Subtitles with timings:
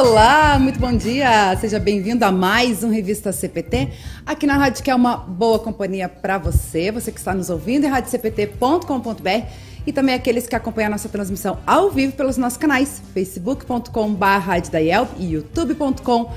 [0.00, 1.56] Olá, muito bom dia.
[1.60, 3.88] Seja bem-vindo a mais um Revista CPT.
[4.24, 7.84] Aqui na Rádio que é uma boa companhia para você, você que está nos ouvindo
[7.84, 9.46] em radiocpt.com.br
[9.84, 13.88] e também aqueles que acompanham a nossa transmissão ao vivo pelos nossos canais facebook.com.br
[15.18, 16.28] e youtube.com.br.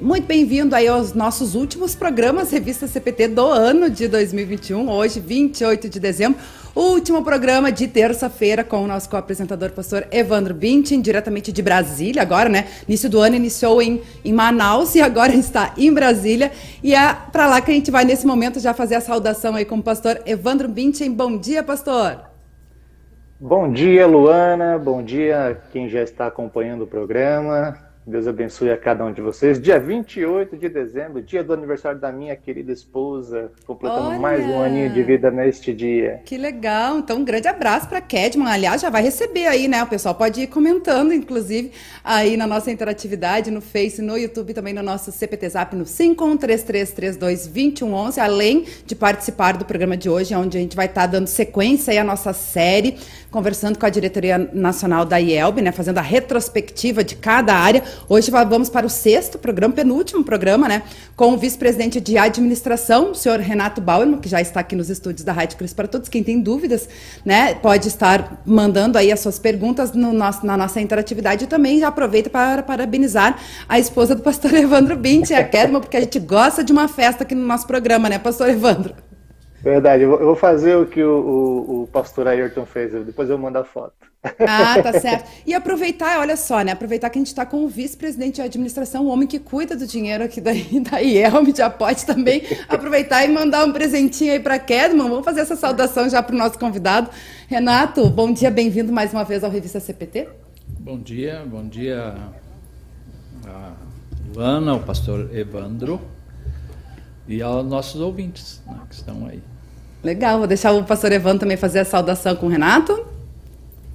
[0.00, 5.88] Muito bem-vindo aí aos nossos últimos programas Revista CPT do ano de 2021, hoje 28
[5.88, 6.40] de dezembro,
[6.80, 12.48] último programa de terça-feira com o nosso co-apresentador pastor Evandro Bintin, diretamente de Brasília agora,
[12.48, 12.68] né?
[12.88, 17.46] Início do ano iniciou em, em Manaus e agora está em Brasília e é para
[17.46, 20.20] lá que a gente vai nesse momento já fazer a saudação aí com o pastor
[20.24, 21.12] Evandro Bintin.
[21.12, 22.20] Bom dia, pastor!
[23.44, 24.78] Bom dia, Luana.
[24.78, 27.76] Bom dia quem já está acompanhando o programa.
[28.04, 29.60] Deus abençoe a cada um de vocês.
[29.60, 34.60] Dia 28 de dezembro, dia do aniversário da minha querida esposa, completando Olha, mais um
[34.60, 36.20] aninho de vida neste dia.
[36.24, 36.98] Que legal.
[36.98, 38.48] Então, um grande abraço para Kedman.
[38.48, 39.84] Aliás, já vai receber aí, né?
[39.84, 41.70] O pessoal pode ir comentando, inclusive,
[42.02, 48.18] aí na nossa interatividade, no Face, no YouTube, também no nosso CPT Zap no 5133322111,
[48.18, 51.92] além de participar do programa de hoje, onde a gente vai estar tá dando sequência
[51.92, 52.98] aí à nossa série,
[53.32, 55.72] conversando com a diretoria nacional da IELB, né?
[55.72, 60.82] Fazendo a retrospectiva de cada área Hoje vamos para o sexto programa, penúltimo programa, né?
[61.16, 65.24] Com o vice-presidente de administração, o senhor Renato Bauerman, que já está aqui nos estúdios
[65.24, 66.08] da Rádio Cris para todos.
[66.08, 66.88] Quem tem dúvidas,
[67.24, 67.54] né?
[67.54, 72.28] Pode estar mandando aí as suas perguntas no nosso, na nossa interatividade e também aproveita
[72.28, 73.38] para parabenizar
[73.68, 77.22] a esposa do pastor Evandro Binti, a Kedma, porque a gente gosta de uma festa
[77.22, 78.94] aqui no nosso programa, né, pastor Evandro?
[79.62, 83.58] Verdade, eu vou fazer o que o, o, o pastor Ayrton fez, depois eu mando
[83.58, 83.94] a foto.
[84.40, 85.30] Ah, tá certo.
[85.46, 86.72] E aproveitar, olha só, né?
[86.72, 89.86] Aproveitar que a gente está com o vice-presidente de administração, o homem que cuida do
[89.86, 90.50] dinheiro aqui da,
[90.90, 95.08] da IELM, já pode também aproveitar e mandar um presentinho aí para Kedman.
[95.08, 97.08] Vamos fazer essa saudação já para o nosso convidado.
[97.48, 100.28] Renato, bom dia, bem-vindo mais uma vez ao Revista CPT.
[100.80, 102.14] Bom dia, bom dia
[103.46, 103.72] a
[104.34, 106.00] Luana, o pastor Evandro
[107.28, 109.42] e aos nossos ouvintes né, que estão aí.
[110.02, 113.06] Legal, vou deixar o pastor Evandro também fazer a saudação com o Renato.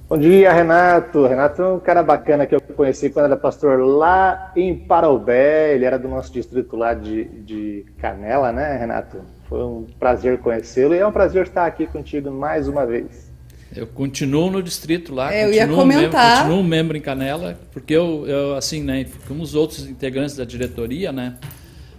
[0.08, 1.26] Bom dia, Renato.
[1.26, 5.74] Renato é um cara bacana que eu conheci quando era pastor lá em Paraubé.
[5.74, 9.18] Ele era do nosso distrito lá de, de Canela, né, Renato?
[9.50, 13.30] Foi um prazer conhecê-lo e é um prazer estar aqui contigo mais uma vez.
[13.76, 16.36] Eu continuo no distrito lá, é, eu ia comentar.
[16.36, 20.44] Membro, continuo membro em Canela, porque eu, eu assim, né, como os outros integrantes da
[20.46, 21.34] diretoria, né,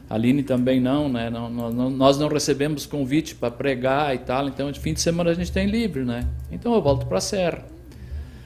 [0.09, 4.71] Aline também não, né, não, não, nós não recebemos convite para pregar e tal, então
[4.71, 7.63] de fim de semana a gente tem livre, né, então eu volto para a Serra.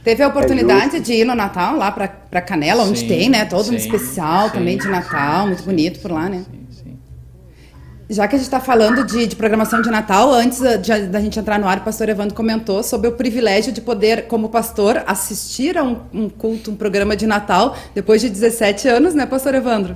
[0.04, 3.46] Teve a oportunidade é de ir no Natal lá para Canela, onde sim, tem, né?
[3.46, 6.44] Todo sim, um especial sim, também de Natal, muito bonito por lá, né?
[8.10, 10.60] Já que a gente está falando de, de, programação de Natal, antes
[11.10, 14.50] da gente entrar no ar, o pastor Evandro comentou sobre o privilégio de poder, como
[14.50, 19.26] pastor, assistir a um, um culto, um programa de Natal, depois de 17 anos, né,
[19.26, 19.96] pastor Evandro?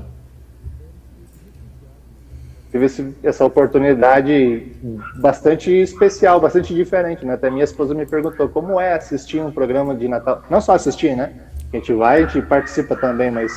[2.77, 4.71] Tive esse, essa oportunidade
[5.19, 7.33] bastante especial, bastante diferente, né?
[7.33, 10.43] Até minha esposa me perguntou como é assistir um programa de Natal.
[10.49, 11.33] Não só assistir, né?
[11.73, 13.51] A gente vai, a gente participa também, mas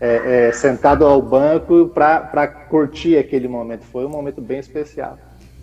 [0.00, 3.84] é, é, sentado ao banco para curtir aquele momento.
[3.84, 5.18] Foi um momento bem especial.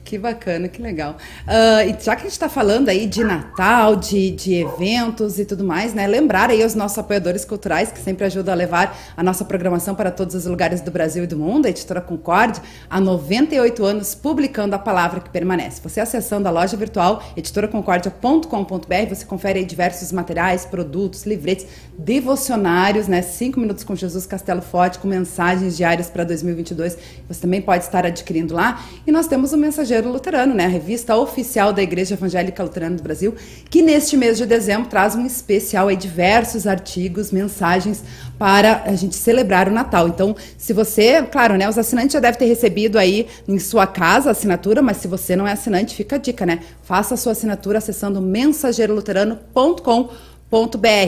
[0.07, 1.17] Que bacana, que legal.
[1.45, 5.43] Uh, e já que a gente está falando aí de Natal, de, de eventos e
[5.43, 6.07] tudo mais, né?
[6.07, 10.09] Lembrar aí os nossos apoiadores culturais que sempre ajudam a levar a nossa programação para
[10.09, 11.65] todos os lugares do Brasil e do mundo.
[11.65, 15.81] A Editora Concorde, há 98 anos, publicando a palavra que permanece.
[15.83, 23.21] Você acessando a loja virtual editoraconcordia.com.br, você confere aí diversos materiais, produtos, livretes, devocionários, né?
[23.21, 26.97] Cinco minutos com Jesus Castelo Forte, com mensagens diárias para 2022.
[27.27, 28.81] Você também pode estar adquirindo lá.
[29.05, 33.03] E nós temos o mensageiro Luterano, né, a revista oficial da Igreja Evangélica Luterana do
[33.03, 33.33] Brasil,
[33.69, 38.03] que neste mês de dezembro traz um especial aí, diversos artigos, mensagens
[38.37, 40.07] para a gente celebrar o Natal.
[40.07, 44.29] Então, se você, claro, né, os assinantes já devem ter recebido aí em sua casa
[44.29, 46.59] a assinatura, mas se você não é assinante, fica a dica, né?
[46.83, 50.07] Faça a sua assinatura acessando mensageiroluterano.com.br.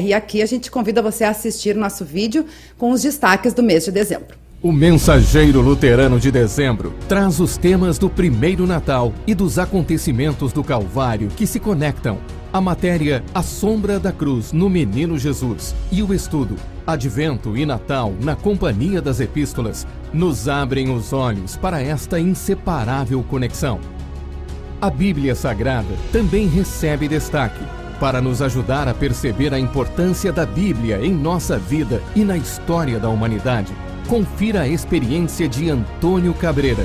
[0.05, 2.45] E aqui a gente convida você a assistir nosso vídeo
[2.77, 4.48] com os destaques do mês de dezembro.
[4.61, 10.65] O Mensageiro Luterano de Dezembro traz os temas do primeiro Natal e dos acontecimentos do
[10.65, 12.17] Calvário que se conectam.
[12.51, 18.13] A matéria A Sombra da Cruz no Menino Jesus e o estudo Advento e Natal
[18.21, 23.79] na Companhia das Epístolas nos abrem os olhos para esta inseparável conexão.
[24.81, 27.63] A Bíblia Sagrada também recebe destaque
[27.97, 32.99] para nos ajudar a perceber a importância da Bíblia em nossa vida e na história
[32.99, 33.73] da humanidade
[34.09, 36.83] confira a experiência de Antônio Cabreira.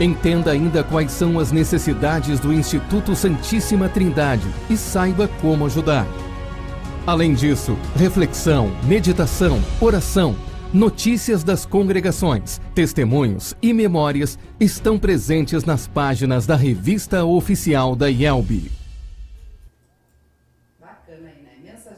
[0.00, 6.04] Entenda ainda quais são as necessidades do Instituto Santíssima Trindade e saiba como ajudar.
[7.06, 10.34] Além disso, reflexão, meditação, oração,
[10.72, 18.83] notícias das congregações, testemunhos e memórias estão presentes nas páginas da revista oficial da IELB.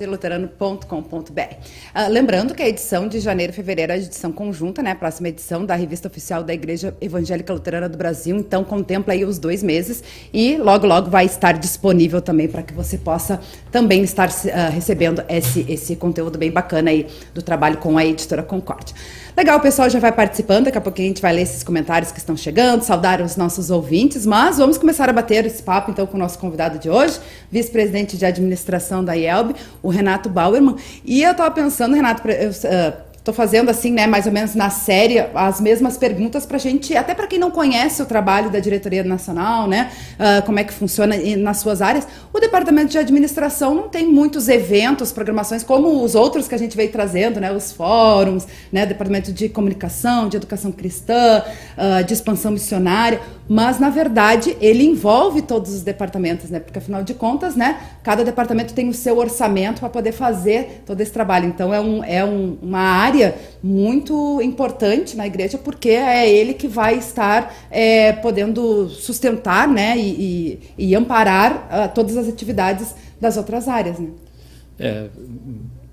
[0.05, 1.41] luterano.com.br.
[1.41, 4.91] Uh, lembrando que a edição de janeiro e fevereiro é a edição conjunta, né?
[4.91, 8.37] A próxima edição da revista oficial da Igreja Evangélica Luterana do Brasil.
[8.37, 10.03] Então, contempla aí os dois meses
[10.33, 13.41] e logo, logo vai estar disponível também para que você possa
[13.71, 18.43] também estar uh, recebendo esse, esse conteúdo bem bacana aí do trabalho com a editora
[18.43, 18.95] Concórdia.
[19.37, 22.11] Legal, o pessoal já vai participando, daqui a pouquinho a gente vai ler esses comentários
[22.11, 26.07] que estão chegando, saudar os nossos ouvintes, mas vamos começar a bater esse papo então
[26.07, 27.21] com o nosso convidado de hoje,
[27.51, 29.55] vice-presidente de administração da IELB,
[29.87, 30.75] o Renato Bauerman.
[31.05, 34.71] E eu estava pensando, Renato, eu, uh, Estou fazendo assim, né, mais ou menos na
[34.71, 38.61] série, as mesmas perguntas para a gente, até para quem não conhece o trabalho da
[38.61, 42.07] diretoria nacional, né, uh, como é que funciona nas suas áreas.
[42.33, 46.77] O departamento de administração não tem muitos eventos, programações como os outros que a gente
[46.77, 51.43] veio trazendo, né, os fóruns, né, departamento de comunicação, de educação cristã,
[51.77, 57.03] uh, de expansão missionária, mas na verdade ele envolve todos os departamentos, né, porque afinal
[57.03, 61.47] de contas, né, cada departamento tem o seu orçamento para poder fazer todo esse trabalho.
[61.47, 66.55] Então é, um, é um, uma área área muito importante na igreja, porque é ele
[66.55, 72.95] que vai estar é, podendo sustentar né, e, e, e amparar uh, todas as atividades
[73.21, 73.99] das outras áreas.
[73.99, 74.11] Né?
[74.79, 75.07] É,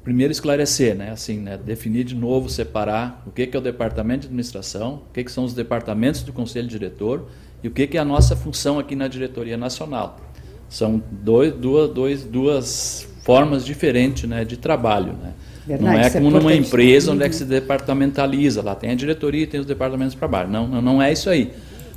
[0.03, 4.21] primeiro esclarecer, né, assim, né, definir de novo, separar o que, que é o departamento
[4.21, 7.27] de administração, o que, que são os departamentos do conselho diretor
[7.63, 10.19] e o que, que é a nossa função aqui na diretoria nacional.
[10.67, 15.13] São dois, duas, dois, duas formas diferentes né, de trabalho.
[15.13, 15.33] Né?
[15.65, 18.61] Verdade, não é, como é numa empresa onde é que se departamentaliza.
[18.61, 20.51] Lá tem a diretoria e tem os departamentos para baixo.
[20.51, 21.51] Não, não, não é isso aí.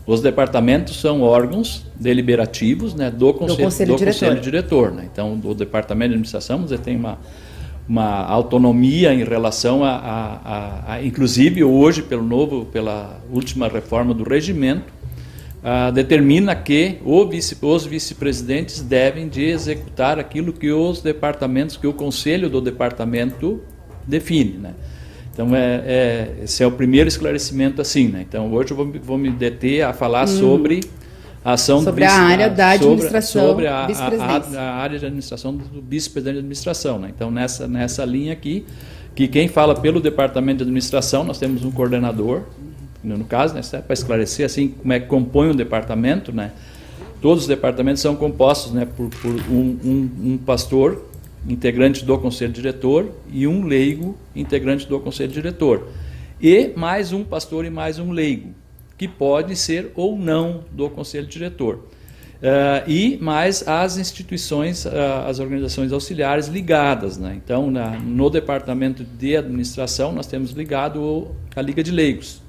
[0.06, 4.26] Os departamentos são órgãos deliberativos né, do Conselho, do conselho do diretor.
[4.26, 5.08] Conselho diretor né?
[5.12, 7.18] Então, o Departamento de Administração você tem uma,
[7.88, 14.14] uma autonomia em relação a, a, a, a, inclusive hoje, pelo novo, pela última reforma
[14.14, 14.95] do regimento,
[15.68, 21.92] ah, determina que vice, os vice-presidentes devem de executar aquilo que os departamentos, que o
[21.92, 23.60] conselho do departamento
[24.06, 24.74] define, né?
[25.32, 28.24] Então, é, é, esse é o primeiro esclarecimento assim, né?
[28.28, 30.38] Então, hoje eu vou, vou me deter a falar hum.
[30.38, 30.80] sobre
[31.44, 34.98] a ação sobre do vice, a área da administração sobre, sobre a, a, a, área
[35.00, 37.10] de administração do vice-presidente de administração, né?
[37.12, 38.64] Então, nessa, nessa linha aqui,
[39.16, 42.44] que quem fala pelo departamento de administração, nós temos um coordenador,
[43.02, 46.52] no caso, né, para esclarecer assim como é que compõe um departamento, né?
[47.20, 51.02] Todos os departamentos são compostos, né, por, por um, um, um, pastor
[51.48, 55.88] integrante do conselho diretor e um leigo integrante do conselho diretor
[56.40, 58.54] e mais um pastor e mais um leigo
[58.98, 61.86] que pode ser ou não do conselho diretor.
[62.36, 64.90] Uh, e mais as instituições, uh,
[65.26, 67.16] as organizações auxiliares ligadas.
[67.16, 67.34] Né?
[67.42, 72.42] Então, na, no departamento de administração, nós temos ligado a Liga de Leigos,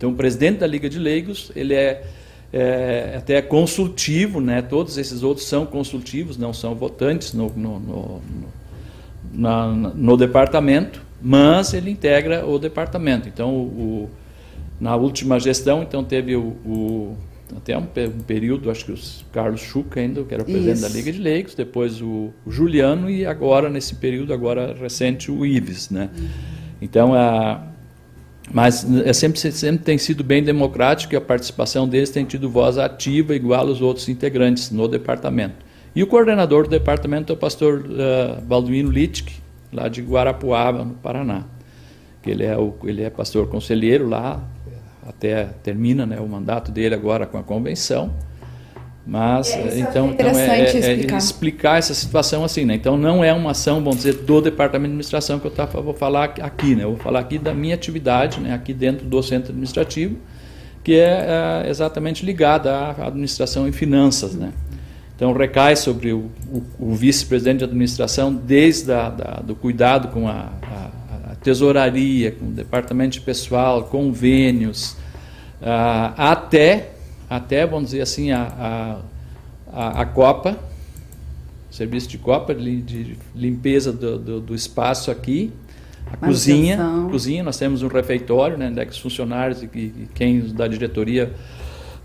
[0.00, 2.02] então, o presidente da Liga de Leigos, ele é,
[2.50, 4.62] é até consultivo, né?
[4.62, 8.22] todos esses outros são consultivos, não são votantes no, no, no,
[9.30, 13.28] na, no departamento, mas ele integra o departamento.
[13.28, 14.08] Então, o,
[14.80, 17.16] na última gestão, então teve o, o
[17.54, 18.98] até um, um, período, acho que o
[19.30, 20.88] Carlos Schuch ainda, que era o presidente Isso.
[20.88, 25.44] da Liga de Leigos, depois o, o, Juliano e agora, nesse período agora recente, o
[25.44, 25.90] Ives.
[25.90, 26.08] Né?
[26.80, 27.69] Então, a,
[28.52, 32.78] mas é sempre, sempre tem sido bem democrático e a participação deles tem tido voz
[32.78, 35.54] ativa igual aos outros integrantes no departamento.
[35.94, 39.34] E o coordenador do departamento é o pastor uh, Balduino Littke,
[39.72, 41.44] lá de Guarapuava, no Paraná.
[42.26, 44.42] Ele é, o, ele é pastor conselheiro lá,
[45.06, 48.12] até termina né, o mandato dele agora com a convenção.
[49.10, 51.14] Mas, é, então, então é, é, explicar.
[51.14, 51.78] é, explicar.
[51.78, 52.76] essa situação assim, né?
[52.76, 55.92] Então, não é uma ação, vamos dizer, do Departamento de Administração que eu tá, vou
[55.92, 56.84] falar aqui, né?
[56.84, 58.54] Eu vou falar aqui da minha atividade, né?
[58.54, 60.16] Aqui dentro do Centro Administrativo,
[60.84, 64.52] que é, é exatamente ligada à administração e finanças, né?
[65.16, 70.28] Então, recai sobre o, o, o vice-presidente de administração, desde a, da, do cuidado com
[70.28, 74.92] a, a, a, tesouraria, com o departamento de pessoal, convênios,
[75.60, 76.90] uh, até
[77.30, 79.00] até, vamos dizer assim, a,
[79.72, 80.58] a, a Copa,
[81.70, 85.52] serviço de Copa, de limpeza do, do, do espaço aqui,
[86.12, 86.76] a cozinha,
[87.08, 90.66] cozinha, nós temos um refeitório, né, onde é que os funcionários e, e quem da
[90.66, 91.32] diretoria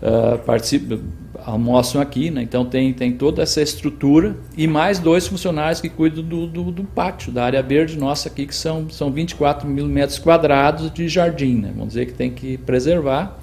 [0.00, 1.00] uh, participam,
[1.44, 6.22] almoçam aqui, né, então tem, tem toda essa estrutura e mais dois funcionários que cuidam
[6.22, 10.20] do, do, do, pátio, da área verde nossa aqui, que são, são 24 mil metros
[10.20, 13.40] quadrados de jardim, né, vamos dizer que tem que preservar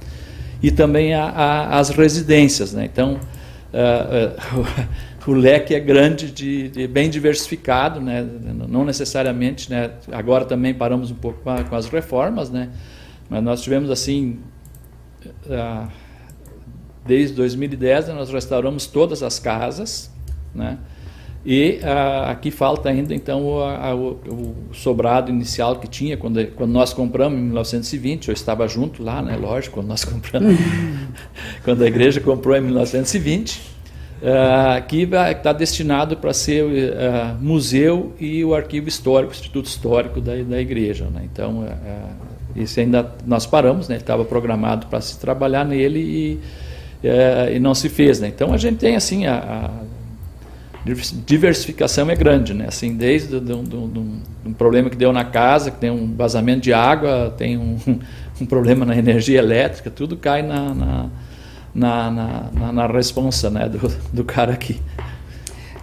[0.64, 2.72] e também a, a, as residências.
[2.72, 2.86] Né?
[2.86, 3.20] Então,
[3.74, 4.66] uh, uh,
[5.30, 8.26] o leque é grande, de, de, bem diversificado, né?
[8.70, 9.92] não necessariamente, né?
[10.10, 12.70] agora também paramos um pouco com, a, com as reformas, né?
[13.30, 14.40] mas nós tivemos assim,
[15.46, 15.88] uh,
[17.06, 20.10] desde 2010 nós restauramos todas as casas,
[20.56, 20.78] né?
[21.46, 26.72] E uh, aqui falta ainda então o, a, o, sobrado inicial que tinha quando, quando
[26.72, 28.30] nós compramos em 1920.
[28.30, 29.36] Eu estava junto lá, né?
[29.36, 30.58] Lógico, quando nós compramos,
[31.66, 38.46] quando a igreja comprou em 1920, uh, que está destinado para ser uh, museu e
[38.46, 41.10] o arquivo histórico, o instituto histórico da, da igreja.
[41.14, 41.24] Né?
[41.26, 41.66] Então,
[42.56, 43.98] isso ainda nós paramos, né?
[43.98, 46.40] Estava programado para se trabalhar nele e,
[47.54, 48.22] e não se fez.
[48.22, 48.30] Né?
[48.30, 49.93] Então a gente tem assim a, a
[51.26, 52.66] diversificação é grande, né?
[52.68, 54.06] Assim, desde do, do, do,
[54.46, 57.78] um problema que deu na casa, que tem um vazamento de água, tem um,
[58.42, 61.10] um problema na energia elétrica, tudo cai na, na,
[61.74, 63.80] na, na, na responsa né, do,
[64.12, 64.80] do cara aqui.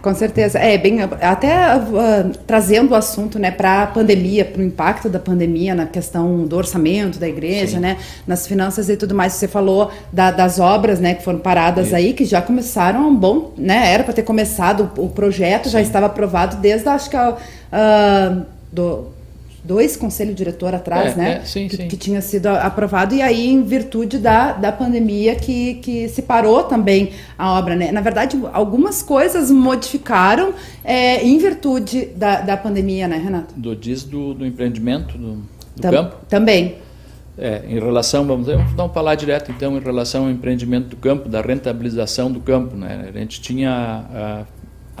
[0.01, 0.57] Com certeza.
[0.57, 5.19] É, bem, até uh, trazendo o assunto né, para a pandemia, para o impacto da
[5.19, 9.33] pandemia na questão do orçamento da igreja, né, nas finanças e tudo mais.
[9.33, 13.53] Você falou da, das obras né, que foram paradas aí, que já começaram um bom,
[13.55, 13.93] né?
[13.93, 15.71] Era para ter começado o, projeto, Sim.
[15.71, 19.20] já estava aprovado desde acho que uh, do
[19.63, 21.33] dois conselho diretor atrás, é, né?
[21.41, 21.87] É, sim, que, sim.
[21.87, 26.63] que, tinha sido aprovado e aí em virtude da, da pandemia que, que se parou
[26.63, 27.91] também a obra, né?
[27.91, 30.53] Na verdade, algumas coisas modificaram
[30.83, 33.53] é, em virtude da, da pandemia, né, Renato?
[33.55, 36.15] Do diz do, do empreendimento do, do Tam, campo?
[36.27, 36.75] Também.
[37.37, 41.41] É, em relação, vamos, vamos falar direto então em relação ao empreendimento do campo, da
[41.41, 43.09] rentabilização do campo, né?
[43.13, 44.45] A gente tinha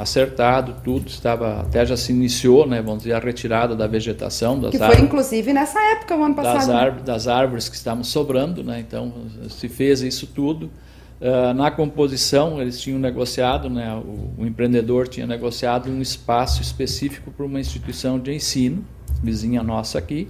[0.01, 4.71] acertado tudo, estava até já se iniciou, né, vamos dizer, a retirada da vegetação das
[4.71, 8.03] que foi árvores, inclusive nessa época o ano passado das, árvores, das árvores que estavam
[8.03, 9.13] sobrando, né, então
[9.49, 10.69] se fez isso tudo.
[11.21, 17.29] Uh, na composição eles tinham negociado, né, o, o, empreendedor tinha negociado um espaço específico
[17.29, 18.83] para uma instituição de ensino
[19.21, 20.27] vizinha nossa aqui.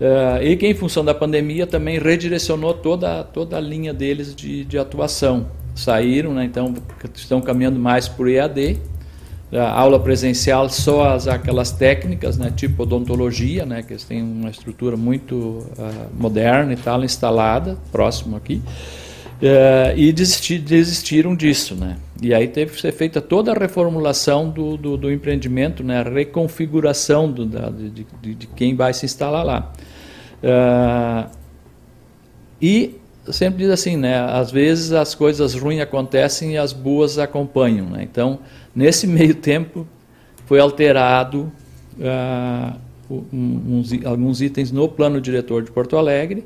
[0.00, 4.64] Uh, e que em função da pandemia também redirecionou toda toda a linha deles de,
[4.64, 6.74] de atuação saíram, né, então
[7.14, 8.78] estão caminhando mais por EAD.
[9.52, 14.48] A aula presencial só as, aquelas técnicas, né, tipo odontologia, né, que eles têm uma
[14.48, 15.66] estrutura muito uh,
[16.18, 18.62] moderna e tal, instalada, próximo aqui,
[19.42, 21.74] uh, e desistir, desistiram disso.
[21.74, 21.98] Né.
[22.22, 26.02] E aí teve que ser feita toda a reformulação do, do, do empreendimento, né, a
[26.02, 29.72] reconfiguração do, da, de, de, de, quem vai se instalar lá.
[30.42, 31.30] Uh,
[32.60, 34.18] e sempre diz assim, né?
[34.18, 38.02] Às vezes as coisas ruins acontecem e as boas acompanham, né?
[38.02, 38.40] Então,
[38.74, 39.86] nesse meio tempo,
[40.46, 41.52] foi alterado
[41.98, 42.78] uh,
[43.32, 46.44] uns, alguns itens no plano diretor de Porto Alegre,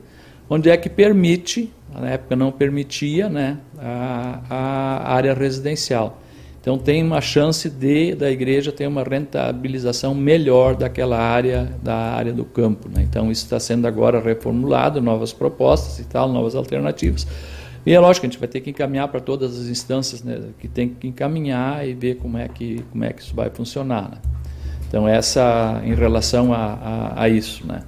[0.48, 6.20] onde é que permite, na época não permitia, né, a, a área residencial.
[6.66, 12.32] Então tem uma chance de da igreja ter uma rentabilização melhor daquela área da área
[12.32, 12.88] do campo.
[12.88, 13.06] Né?
[13.08, 17.24] Então isso está sendo agora reformulado, novas propostas e tal, novas alternativas.
[17.86, 20.66] E é lógico, a gente vai ter que encaminhar para todas as instâncias né, que
[20.66, 24.10] tem que encaminhar e ver como é que, como é que isso vai funcionar.
[24.10, 24.18] Né?
[24.88, 27.64] Então essa em relação a, a, a isso.
[27.64, 27.80] Né?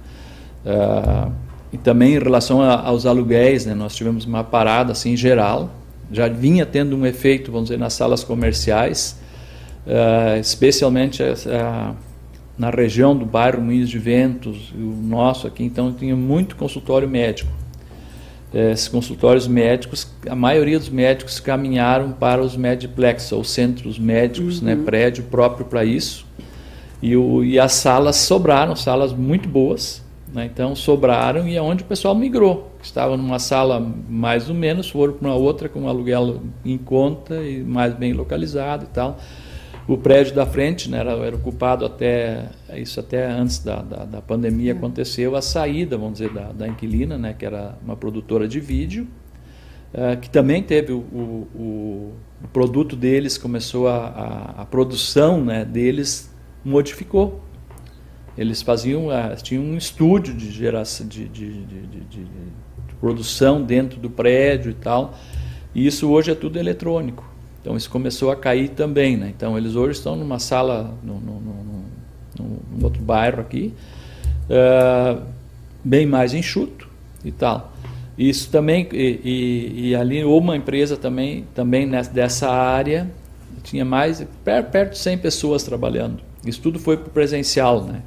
[0.65, 1.29] Uh,
[1.73, 5.69] e também em relação a, aos aluguéis, né, nós tivemos uma parada assim geral,
[6.11, 9.19] já vinha tendo um efeito, vamos dizer, nas salas comerciais,
[9.85, 11.95] uh, especialmente uh,
[12.57, 17.51] na região do bairro Moinhos de Ventos, o nosso aqui, então tinha muito consultório médico.
[18.53, 24.61] Uh, esses consultórios médicos, a maioria dos médicos caminharam para os mediplex, ou centros médicos,
[24.61, 24.79] né, uhum.
[24.79, 26.25] né, prédio próprio para isso.
[27.01, 30.45] E, o, e as salas sobraram, salas muito boas, né?
[30.45, 32.68] Então sobraram e é onde o pessoal migrou.
[32.81, 37.43] Estava numa sala mais ou menos, foram para uma outra com um aluguel em conta
[37.43, 39.17] e mais bem localizado e tal.
[39.87, 42.45] O prédio da frente né, era, era ocupado até
[42.75, 47.17] isso até antes da, da, da pandemia aconteceu a saída, vamos dizer, da, da inquilina,
[47.17, 49.07] né, que era uma produtora de vídeo,
[49.93, 55.65] uh, que também teve o, o, o, produto deles começou a, a, a produção né,
[55.65, 56.33] deles
[56.63, 57.41] modificou
[58.39, 62.27] eles faziam, ah, tinham um estúdio de geração, de, de, de, de,
[62.99, 65.17] produção dentro do prédio e tal.
[65.73, 67.27] E isso hoje é tudo eletrônico.
[67.61, 69.31] Então isso começou a cair também, né?
[69.35, 71.21] Então eles hoje estão numa sala, no
[72.81, 73.73] outro bairro aqui,
[74.49, 75.21] uh,
[75.83, 76.87] bem mais enxuto
[77.23, 77.73] e tal.
[78.17, 83.09] Isso também, e, e, e, ali uma empresa também, também nessa, dessa área,
[83.63, 86.19] tinha mais, perto de 100 pessoas trabalhando.
[86.45, 88.01] Isso tudo foi para o presencial, né?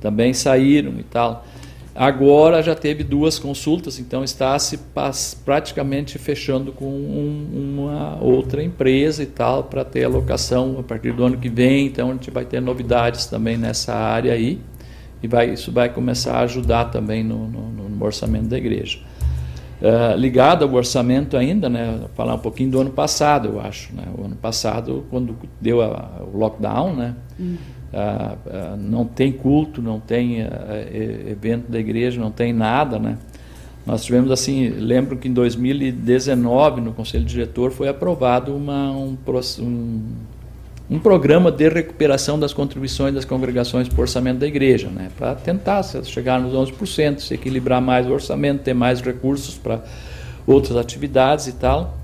[0.00, 1.44] também saíram e tal.
[1.94, 4.78] Agora já teve duas consultas, então está se
[5.44, 11.24] praticamente fechando com um, uma outra empresa e tal para ter alocação a partir do
[11.24, 11.86] ano que vem.
[11.86, 14.60] Então a gente vai ter novidades também nessa área aí
[15.22, 18.98] e vai, isso vai começar a ajudar também no, no, no orçamento da igreja.
[19.80, 23.94] Uh, ligado ao orçamento ainda, né, falar um pouquinho do ano passado, eu acho.
[23.94, 27.56] Né, o ano passado, quando deu a, o lockdown, né, uhum.
[27.92, 30.40] Uh, uh, não tem culto, não tem
[31.26, 33.18] evento da igreja, não tem nada, né.
[33.86, 39.16] Nós tivemos assim, lembro que em 2019 no conselho diretor foi aprovado uma, um,
[39.60, 40.02] um
[40.90, 45.36] um programa de recuperação das contribuições das congregações para o orçamento da igreja, né, para
[45.36, 49.80] tentar chegar nos 11%, se equilibrar mais o orçamento, ter mais recursos para
[50.44, 51.96] outras atividades e tal.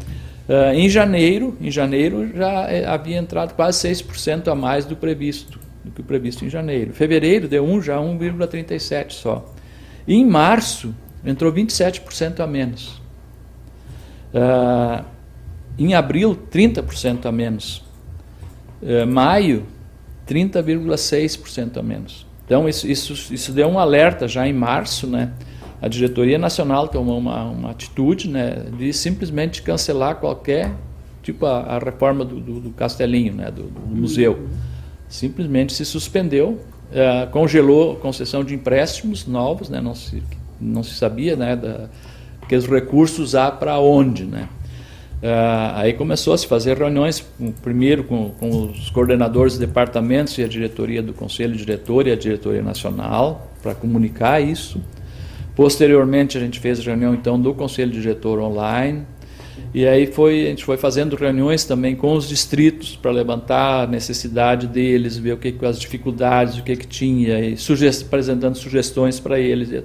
[0.49, 5.59] Uh, em janeiro, em janeiro já eh, havia entrado quase 6% a mais do previsto,
[5.87, 6.93] do que o previsto em janeiro.
[6.93, 9.55] Fevereiro deu 1, já 1,37 só.
[10.07, 13.01] E em março entrou 27% a menos.
[14.35, 15.05] Uh,
[15.79, 17.85] em abril, 30% a menos.
[18.83, 19.67] Eh, maio,
[20.29, 22.27] 30,6% a menos.
[22.45, 25.33] Então, isso, isso, isso deu um alerta já em março, né?
[25.81, 30.73] A diretoria nacional tomou uma, uma atitude né, de simplesmente cancelar qualquer,
[31.23, 34.49] tipo a, a reforma do, do, do, castelinho, né, do, do, museu.
[35.09, 36.61] Simplesmente se suspendeu,
[36.91, 40.23] uh, congelou concessão de empréstimos novos, né, não, se,
[40.61, 41.89] não se sabia né, da,
[42.49, 44.25] que os recursos usar para onde.
[44.25, 44.49] Né.
[45.17, 47.25] Uh, aí começou a se fazer reuniões,
[47.63, 52.17] primeiro com, com, os coordenadores de departamentos e a diretoria do Conselho Diretor e a
[52.17, 54.81] diretoria nacional, para comunicar isso.
[55.55, 59.07] Posteriormente, a gente fez reunião então do Conselho Diretor online.
[59.77, 63.87] E aí foi, a gente foi fazendo reuniões também com os distritos para levantar a
[63.87, 69.21] necessidade deles, ver o que, as dificuldades, o que, que tinha, e sugest, apresentando sugestões
[69.21, 69.71] para eles.
[69.75, 69.83] A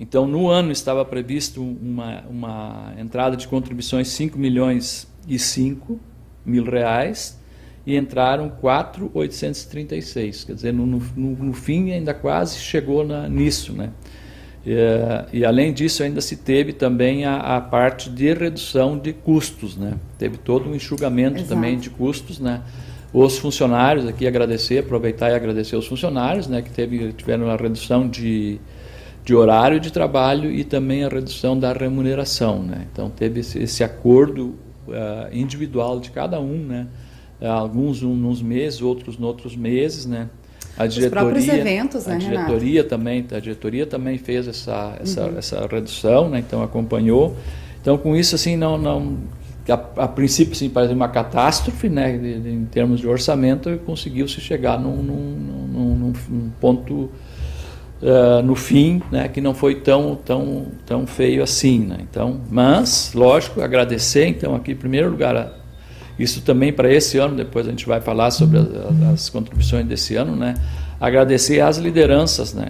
[0.00, 6.00] Então, no ano estava previsto uma, uma entrada de contribuições 5 milhões e 5
[6.42, 7.38] mil reais
[7.86, 10.44] e entraram 4,836.
[10.44, 13.74] Quer dizer, no, no, no fim ainda quase chegou na, nisso.
[13.74, 13.90] Né?
[14.64, 19.12] E, eh, e, além disso, ainda se teve também a, a, parte de redução de
[19.12, 19.98] custos, né?
[20.16, 21.50] Teve todo um enxugamento Exato.
[21.50, 22.62] também de custos, né?
[23.12, 26.62] Os funcionários, aqui agradecer, aproveitar e agradecer os funcionários, né?
[26.62, 28.58] Que teve, tiveram a redução de,
[29.24, 32.86] de horário de trabalho e também a redução da remuneração, né?
[32.92, 34.54] Então teve esse, esse acordo
[34.88, 36.86] uh, individual de cada um, né?
[37.40, 40.28] Uh, alguns um, nos meses, outros em outros meses, né?
[40.76, 45.26] A diretoria, Os próprios eventos, né, a diretoria também, a diretoria também fez essa essa,
[45.26, 45.38] uhum.
[45.38, 46.38] essa redução, né?
[46.38, 47.36] Então acompanhou.
[47.80, 49.18] Então com isso assim não não
[49.68, 52.14] a, a princípio assim, parece uma catástrofe, né?
[52.14, 55.36] Em termos de orçamento, conseguiu se chegar num, num,
[55.68, 57.10] num, num ponto
[58.02, 61.98] Uh, no fim, né, que não foi tão tão tão feio assim, né?
[62.00, 65.52] Então, mas lógico, agradecer então aqui em primeiro lugar a,
[66.18, 68.66] isso também para esse ano, depois a gente vai falar sobre as,
[69.12, 70.54] as contribuições desse ano, né?
[70.98, 72.68] Agradecer às lideranças, né?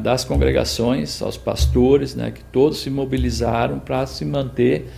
[0.00, 2.30] das congregações, aos pastores, né?
[2.30, 4.88] Que todos se mobilizaram para se manter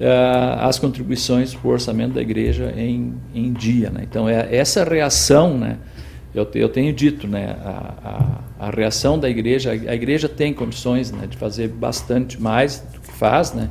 [0.00, 4.00] uh, as contribuições para o orçamento da igreja em, em dia, né?
[4.08, 5.76] Então é essa reação, né?
[6.36, 7.56] Eu, eu tenho dito, né?
[7.64, 12.80] A, a, a reação da igreja, a igreja tem condições né, de fazer bastante mais
[12.80, 13.70] do que faz, né?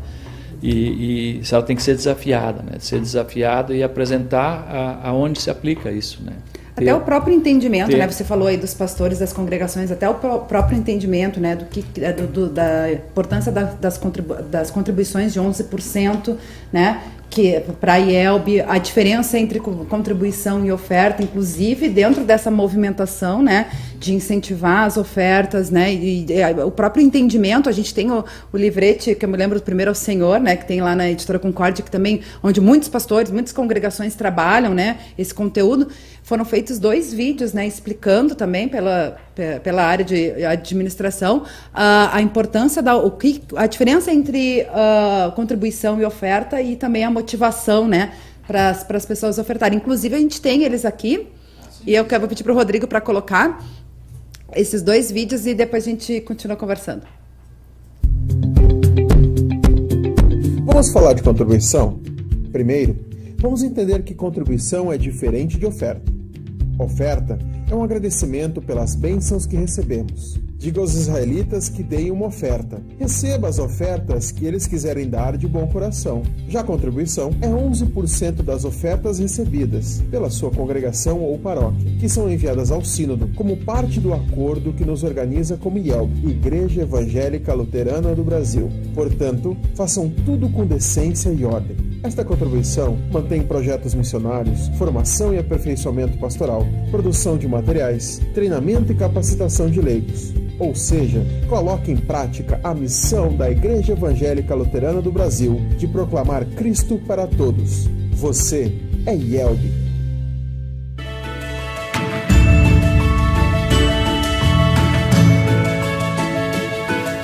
[0.63, 2.79] E, e ela tem que ser desafiada, né?
[2.79, 6.33] Ser desafiada e apresentar aonde se aplica isso, né?
[6.75, 8.07] Até ter, o próprio entendimento, ter, né?
[8.07, 11.55] Você falou aí dos pastores, das congregações, até o próprio entendimento, né?
[11.55, 16.35] Do que, é, do, do da importância da, das, contribu das contribuições de 11%,
[16.73, 17.01] né?
[17.35, 23.69] Que para a IELB a diferença entre contribuição e oferta, inclusive dentro dessa movimentação, né,
[23.99, 28.57] de incentivar as ofertas, né, e, e o próprio entendimento, a gente tem o, o,
[28.57, 31.37] livrete que eu me lembro do primeiro ao Senhor, né, que tem lá na editora
[31.37, 35.89] Concórdia, que também onde muitos pastores, muitas congregações trabalham, né, esse conteúdo
[36.25, 39.15] foram feitos dois vídeos, né, explicando também pela,
[39.63, 46.01] pela área de administração a, a importância da o que a diferença entre uh, contribuição
[46.01, 48.15] e oferta e também a motivação, né,
[48.47, 49.77] para as pessoas ofertarem.
[49.77, 51.27] Inclusive a gente tem eles aqui
[51.85, 53.63] e eu quero pedir para o Rodrigo para colocar
[54.55, 57.03] esses dois vídeos e depois a gente continua conversando.
[60.65, 61.99] Vamos falar de contribuição?
[62.51, 62.97] Primeiro,
[63.37, 66.14] vamos entender que contribuição é diferente de oferta.
[66.77, 67.39] Oferta
[67.71, 70.44] é um agradecimento pelas bênçãos que recebemos.
[70.65, 72.81] Diga aos israelitas que deem uma oferta.
[72.97, 76.23] Receba as ofertas que eles quiserem dar de bom coração.
[76.49, 82.27] Já a contribuição é 11% das ofertas recebidas pela sua congregação ou paróquia, que são
[82.27, 88.15] enviadas ao Sínodo como parte do acordo que nos organiza como IELB, Igreja Evangélica Luterana
[88.15, 88.67] do Brasil.
[88.95, 91.77] Portanto, façam tudo com decência e ordem.
[92.01, 99.69] Esta contribuição mantém projetos missionários, formação e aperfeiçoamento pastoral, produção de materiais, treinamento e capacitação
[99.69, 100.33] de leigos.
[100.57, 106.45] Ou seja, coloque em prática a missão da Igreja Evangélica Luterana do Brasil de proclamar
[106.45, 107.89] Cristo para todos.
[108.13, 108.73] Você
[109.05, 109.85] é IELB.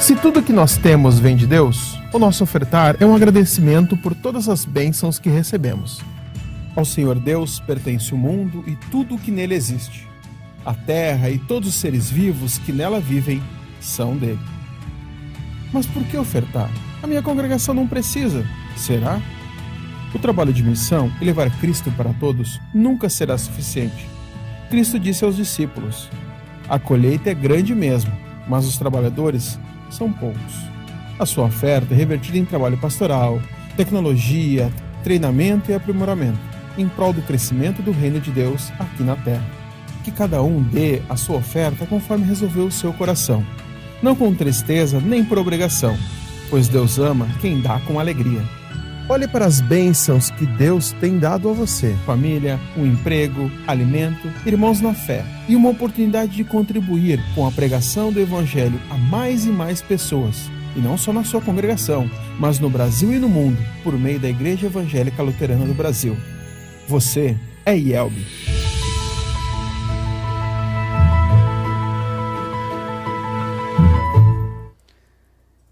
[0.01, 4.13] Se tudo que nós temos vem de Deus, o nosso ofertar é um agradecimento por
[4.13, 6.01] todas as bênçãos que recebemos.
[6.75, 10.11] Ao Senhor Deus pertence o mundo e tudo o que nele existe.
[10.63, 13.41] A terra e todos os seres vivos que nela vivem
[13.80, 14.39] são dele.
[15.74, 16.69] Mas por que ofertar?
[17.02, 18.45] A minha congregação não precisa.
[18.76, 19.19] Será?
[20.13, 24.08] O trabalho de missão e levar Cristo para todos nunca será suficiente.
[24.69, 26.10] Cristo disse aos discípulos:
[26.69, 28.12] A colheita é grande mesmo,
[28.47, 29.58] mas os trabalhadores
[29.89, 30.54] são poucos.
[31.17, 33.41] A sua oferta é revertida em trabalho pastoral,
[33.76, 34.71] tecnologia,
[35.04, 36.39] treinamento e aprimoramento,
[36.78, 39.61] em prol do crescimento do reino de Deus aqui na terra
[40.01, 43.45] que cada um dê a sua oferta conforme resolveu o seu coração,
[44.01, 45.97] não com tristeza nem por obrigação,
[46.49, 48.41] pois Deus ama quem dá com alegria.
[49.11, 54.79] Olhe para as bênçãos que Deus tem dado a você: família, um emprego, alimento, irmãos
[54.79, 59.49] na fé e uma oportunidade de contribuir com a pregação do Evangelho a mais e
[59.49, 60.49] mais pessoas.
[60.77, 62.09] E não só na sua congregação,
[62.39, 66.15] mas no Brasil e no mundo, por meio da Igreja Evangélica Luterana do Brasil.
[66.87, 67.35] Você
[67.65, 68.50] é IELB.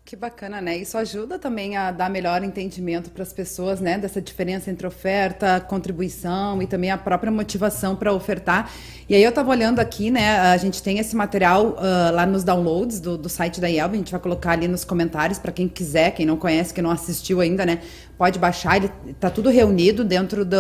[0.10, 0.76] Que bacana, né?
[0.76, 3.96] Isso ajuda também a dar melhor entendimento para as pessoas, né?
[3.96, 8.72] Dessa diferença entre oferta, contribuição e também a própria motivação para ofertar.
[9.08, 10.40] E aí eu estava olhando aqui, né?
[10.40, 13.98] A gente tem esse material uh, lá nos downloads do, do site da IELB, a
[13.98, 17.40] gente vai colocar ali nos comentários para quem quiser, quem não conhece, quem não assistiu
[17.40, 17.78] ainda, né?
[18.20, 20.58] Pode baixar, ele está tudo reunido dentro do,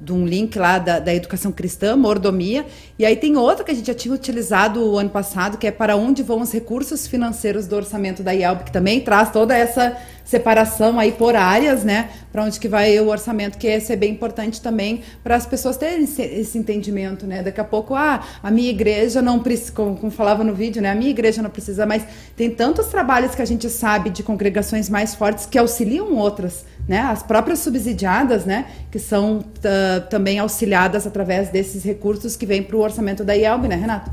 [0.00, 2.64] de um link lá da, da Educação Cristã, Mordomia.
[2.98, 5.70] E aí tem outro que a gente já tinha utilizado o ano passado, que é
[5.70, 9.94] para onde vão os recursos financeiros do orçamento da IELB, que também traz toda essa
[10.24, 12.08] separação aí por áreas, né?
[12.32, 15.76] Para onde que vai o orçamento, que esse é bem importante também para as pessoas
[15.76, 17.42] terem esse, esse, entendimento, né?
[17.42, 20.90] Daqui a pouco, ah, a minha igreja não precisa, como, como, falava no vídeo, né?
[20.90, 24.88] A minha igreja não precisa, mas tem tantos trabalhos que a gente sabe de congregações
[24.88, 27.00] mais fortes que auxiliam outras, né?
[27.00, 28.66] As próprias subsidiadas, né?
[28.90, 33.68] Que são uh, também auxiliadas através desses recursos que vêm para o orçamento da IELB,
[33.68, 34.10] né, Renato?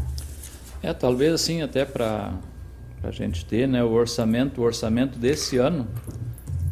[0.84, 2.34] É, talvez assim, até para
[3.01, 5.87] para a gente ter né, o orçamento, o orçamento desse ano,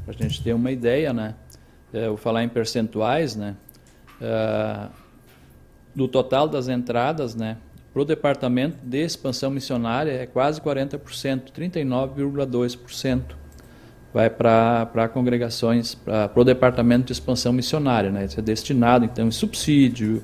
[0.06, 1.36] para a gente ter uma ideia, né?
[1.92, 3.56] É, vou falar em percentuais, né?
[4.22, 4.88] É,
[5.96, 7.58] do total das entradas, né?
[7.92, 13.40] Para o departamento de expansão missionária é quase 40%, 39,2%
[14.14, 18.26] vai para congregações, para o departamento de expansão missionária, né?
[18.26, 20.24] Isso é destinado então em subsídio,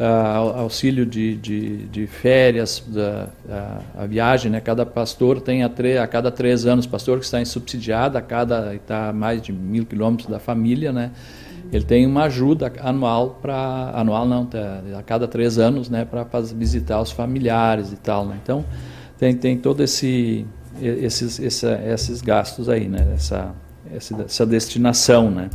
[0.00, 4.60] uh, auxílio de, de, de férias, da, a, a, viagem, né?
[4.60, 8.22] Cada pastor tem a, tre, a cada três anos, pastor que está em subsidiada, a
[8.22, 11.10] cada está a mais de mil quilômetros da família, né?
[11.70, 16.04] Ele tem uma ajuda anual para anual não, tá, a cada três anos, né?
[16.04, 18.38] Para visitar os familiares e tal, né?
[18.42, 18.64] Então
[19.18, 20.46] tem tem todo esse
[20.80, 23.12] esses esses gastos aí, né?
[23.14, 23.54] Essa
[24.24, 25.50] essa, destinação, né?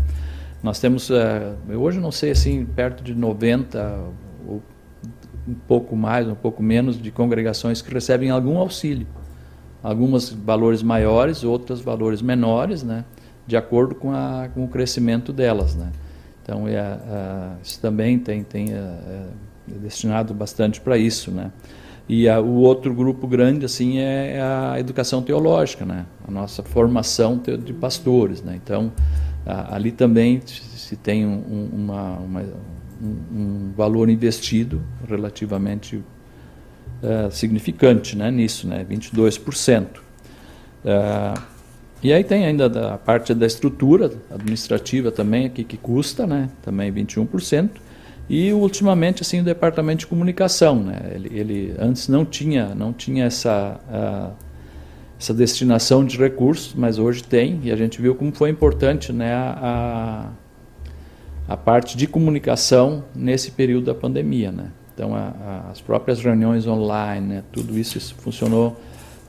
[0.61, 3.97] Nós temos, uh, hoje não sei assim, perto de 90
[4.47, 4.61] ou
[5.47, 9.07] um pouco mais, um pouco menos de congregações que recebem algum auxílio.
[9.83, 13.05] Algumas valores maiores, outras valores menores, né?
[13.45, 15.75] de acordo com, a, com o crescimento delas.
[15.75, 15.91] Né?
[16.41, 16.97] Então, é, é,
[17.63, 19.27] isso também tem, tem é, é
[19.81, 21.29] destinado bastante para isso.
[21.29, 21.51] Né?
[22.09, 26.05] E a, o outro grupo grande assim é, é a educação teológica, né?
[26.27, 28.41] a nossa formação de pastores.
[28.41, 28.59] Né?
[28.63, 28.91] Então,
[29.45, 32.43] a, ali também se tem um, uma, uma
[33.01, 39.85] um, valor investido relativamente uh, significante né, nisso, né, 22%.
[40.83, 41.41] Uh,
[42.03, 46.91] e aí tem ainda a parte da estrutura administrativa também aqui que custa, né, também
[46.91, 47.69] 21%.
[48.27, 53.25] E ultimamente assim o departamento de comunicação, né, ele, ele antes não tinha não tinha
[53.25, 53.79] essa
[55.19, 59.33] essa destinação de recursos, mas hoje tem e a gente viu como foi importante, né,
[59.33, 60.29] a
[61.55, 64.71] parte de comunicação nesse período da pandemia, né.
[64.93, 65.33] Então a,
[65.67, 68.77] a, as próprias reuniões online, né, tudo isso, isso funcionou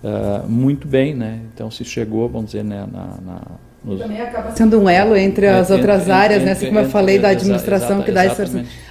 [0.03, 1.41] uh, muito bem, né.
[1.53, 3.43] Então se chegou, vamos dizer, né, na, na
[3.87, 4.01] nos...
[4.01, 6.53] Também acaba sendo um elo entre as é, outras entre, áreas, entre, né?
[6.53, 8.45] Assim como eu falei da administração, que dá essa.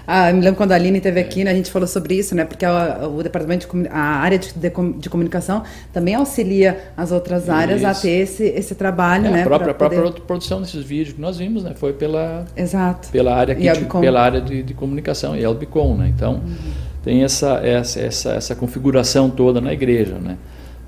[0.08, 2.46] Ah, me lembro quando a Aline esteve aqui, né, a gente falou sobre isso, né?
[2.46, 7.50] Porque a, o departamento de, a área de, de, de, comunicação também auxilia as outras
[7.50, 7.90] áreas isso.
[7.90, 9.42] a ter esse, esse trabalho, é, né?
[9.42, 9.98] A própria, poder...
[9.98, 11.74] a própria produção desses vídeos que nós vimos, né?
[11.76, 13.10] Foi pela, Exato.
[13.10, 13.68] pela área, que,
[14.00, 16.14] pela área de, de comunicação, e Elbicom, né?
[16.16, 16.56] Então, uhum.
[17.04, 20.38] tem essa, essa, essa, essa configuração toda na igreja, né?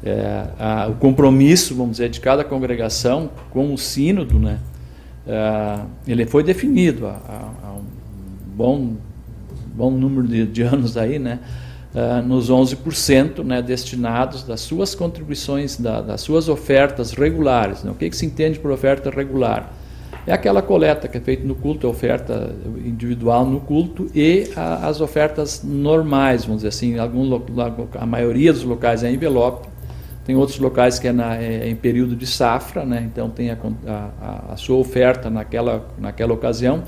[0.08, 4.60] É, a, o compromisso, vamos dizer, de cada congregação com o sínodo, né,
[5.28, 7.20] é, ele foi definido há,
[7.64, 7.84] há, um
[8.56, 8.94] bom,
[9.76, 11.40] bom número de, de anos aí, né,
[11.94, 17.84] é, nos 11% né, destinados das suas contribuições, da, das suas ofertas regulares.
[17.84, 17.92] Né?
[17.92, 19.74] O que, que se entende por oferta regular?
[20.26, 22.54] É aquela coleta que é feita no culto, a oferta
[22.86, 27.42] individual no culto e a, as ofertas normais, vamos dizer assim, algum,
[27.96, 29.68] a maioria dos locais é envelope,
[30.28, 33.10] tem outros locais que é, na, é em período de safra, né?
[33.10, 36.84] então tem a, a, a, sua oferta naquela, naquela ocasião.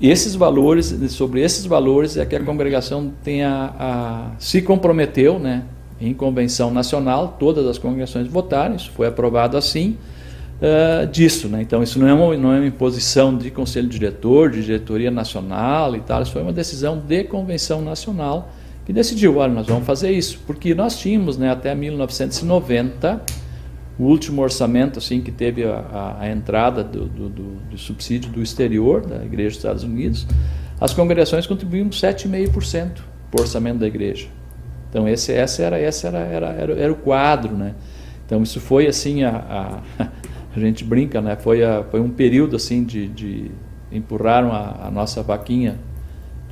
[0.00, 5.64] Esses valores, sobre esses valores é que a congregação tem a, se comprometeu né,
[6.00, 9.98] em convenção nacional, todas as congregações votaram, isso foi aprovado assim,
[10.60, 11.48] uh, disso.
[11.48, 11.62] Né?
[11.62, 15.96] Então isso não é, uma, não é uma imposição de conselho diretor, de diretoria nacional
[15.96, 18.52] e tal, isso foi uma decisão de convenção nacional
[18.84, 23.22] que decidiu, olha, nós vamos fazer isso, porque nós tínhamos, né, até 1990,
[23.98, 29.06] o último orçamento assim que teve a, a, entrada do, do, do, subsídio do exterior
[29.06, 30.26] da Igreja dos Estados Unidos,
[30.80, 32.90] as congregações contribuíam 7,5%
[33.30, 34.26] para o orçamento da igreja.
[34.90, 37.74] Então esse, esse, era, esse era, era, era, era o quadro, né?
[38.26, 40.06] Então isso foi assim a, a,
[40.56, 41.36] a gente brinca, né?
[41.36, 43.50] Foi, a, foi um período assim de, de
[43.92, 45.78] empurraram a nossa vaquinha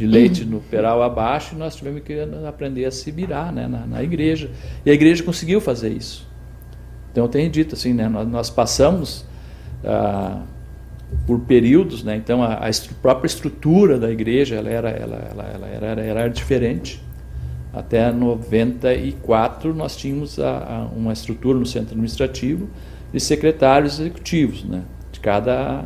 [0.00, 2.14] de leite no peral abaixo, e nós tivemos que
[2.48, 4.50] aprender a se virar né, na, na, igreja.
[4.84, 6.26] E a igreja conseguiu fazer isso.
[7.12, 9.26] Então eu tenho dito assim, né, nós, nós passamos
[9.84, 10.40] ah,
[11.26, 15.42] por períodos, né, então a, a estru própria estrutura da igreja ela era, ela, ela,
[15.44, 17.02] ela era, era, diferente.
[17.70, 22.70] Até 94 nós tínhamos a, uma estrutura no centro administrativo
[23.12, 24.82] de secretários executivos, né,
[25.12, 25.84] de cada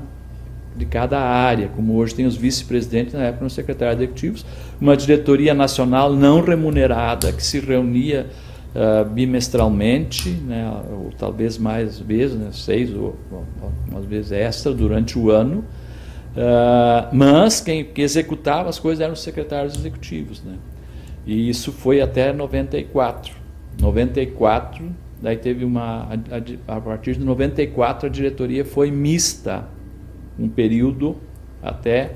[0.76, 4.44] de cada área, como hoje tem os vice-presidentes, na época, os secretários executivos,
[4.80, 8.26] uma diretoria nacional não remunerada que se reunia
[8.74, 13.16] uh, bimestralmente, né, ou talvez mais vezes, né, seis ou
[13.90, 15.64] umas vezes extra durante o ano,
[16.36, 20.42] uh, mas quem que executava as coisas eram os secretários executivos.
[20.42, 20.56] Né,
[21.24, 23.44] e isso foi até 94.
[23.80, 24.84] 94,
[25.20, 26.08] daí teve uma.
[26.66, 29.66] A, a partir de 94 a diretoria foi mista
[30.38, 31.16] um período
[31.62, 32.12] até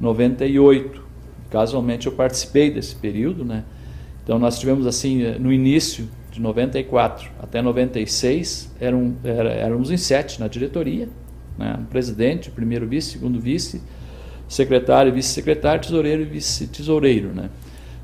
[0.00, 1.02] 98.
[1.50, 3.64] Casualmente eu participei desse período, né?
[4.22, 9.96] Então nós tivemos assim, eh, no início de 94 até 96, eram, era, éramos em
[9.96, 11.08] sete na diretoria,
[11.56, 11.78] né?
[11.88, 13.80] presidente, primeiro vice, segundo vice,
[14.48, 17.28] secretário, vice-secretário, tesoureiro e vice-tesoureiro.
[17.28, 17.48] Né?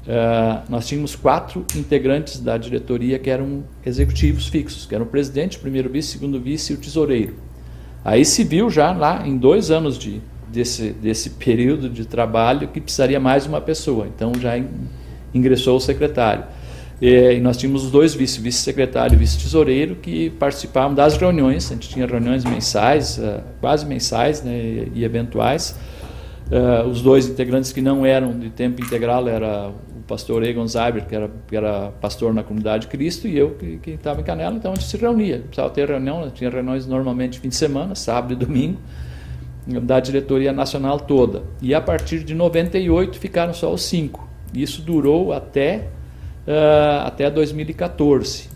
[0.06, 5.58] Uh, nós tínhamos quatro integrantes da diretoria que eram executivos fixos, que eram o presidente,
[5.58, 7.34] primeiro vice, segundo vice e o tesoureiro.
[8.04, 12.80] Aí se viu já lá em dois anos de, desse, desse período de trabalho que
[12.80, 14.08] precisaria mais uma pessoa.
[14.14, 14.60] Então já
[15.32, 16.44] ingressou o secretário.
[17.00, 21.70] E, nós tínhamos os dois vice, vice-secretário e vice-tesoureiro, que participavam das reuniões.
[21.70, 25.76] A gente tinha reuniões mensais, uh, quase mensais né, e eventuais.
[26.50, 29.72] Uh, os dois integrantes que não eram de tempo integral era
[30.12, 33.92] pastor Egon Zyber, que era, que era pastor na comunidade de Cristo, e eu que
[33.92, 35.38] estava em Canela, então a gente se reunia.
[35.38, 38.78] Precisava ter reunião, tinha reuniões normalmente fim de semana, sábado e domingo,
[39.66, 41.44] da diretoria nacional toda.
[41.62, 44.28] E a partir de 98 ficaram só os cinco.
[44.52, 45.88] Isso durou até,
[46.46, 48.50] uh, até 2014.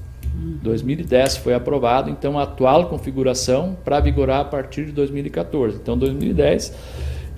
[0.63, 5.77] 2010 foi aprovado, então a atual configuração para vigorar a partir de 2014.
[5.77, 6.75] Então, 2010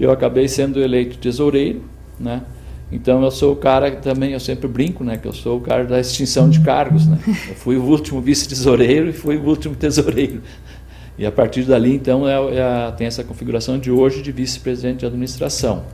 [0.01, 1.85] eu acabei sendo eleito tesoureiro,
[2.19, 2.43] né?
[2.91, 5.61] Então eu sou o cara que também, eu sempre brinco, né, que eu sou o
[5.61, 7.19] cara da extinção de cargos, né?
[7.27, 10.41] Eu fui o último vice-tesoureiro e fui o último tesoureiro.
[11.19, 15.07] E a partir dali, então, é, é, tem essa configuração de hoje de vice-presidente de
[15.07, 15.85] administração.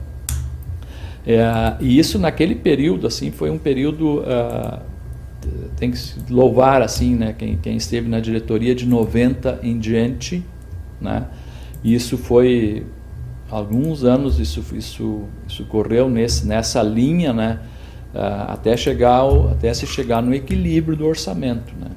[1.27, 4.79] É, e isso naquele período assim foi um período uh,
[5.75, 5.97] tem que
[6.29, 10.43] louvar assim, né, quem, quem esteve na diretoria de 90 em diante,
[11.01, 11.25] né?
[11.83, 12.85] Isso foi
[13.49, 17.59] alguns anos isso isso isso correu nesse nessa linha, né?
[18.13, 21.91] Uh, até chegar ao, até se chegar no equilíbrio do orçamento, né?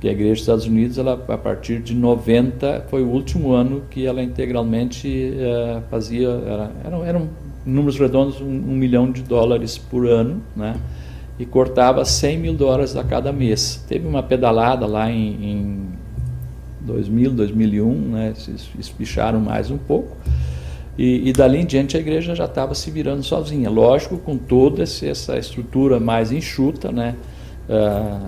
[0.00, 3.82] Que a Igreja dos Estados Unidos, ela a partir de 90 foi o último ano
[3.90, 7.28] que ela integralmente uh, fazia era, eram, eram
[7.64, 10.76] números redondos um, um milhão de dólares por ano, né?
[11.38, 13.84] e cortava 100 mil dólares a cada mês.
[13.88, 15.88] Teve uma pedalada lá em, em
[16.80, 18.34] 2000, 2001, né,
[18.78, 20.16] espicharam mais um pouco,
[20.98, 23.70] e, e dali em diante a igreja já estava se virando sozinha.
[23.70, 27.14] Lógico, com toda essa estrutura mais enxuta, né,
[27.68, 28.26] uh,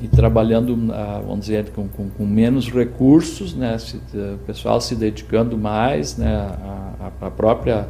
[0.00, 4.80] e trabalhando, uh, vamos dizer, com, com, com, menos recursos, né, se, uh, o pessoal
[4.80, 7.88] se dedicando mais, né, a, a própria...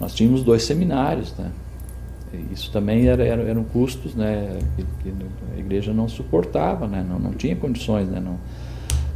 [0.00, 1.50] Nós tínhamos dois seminários, né,
[2.50, 5.14] isso também era, era, eram custos né, que, que,
[5.54, 8.38] a igreja não suportava, né, não, não tinha condições, né, não,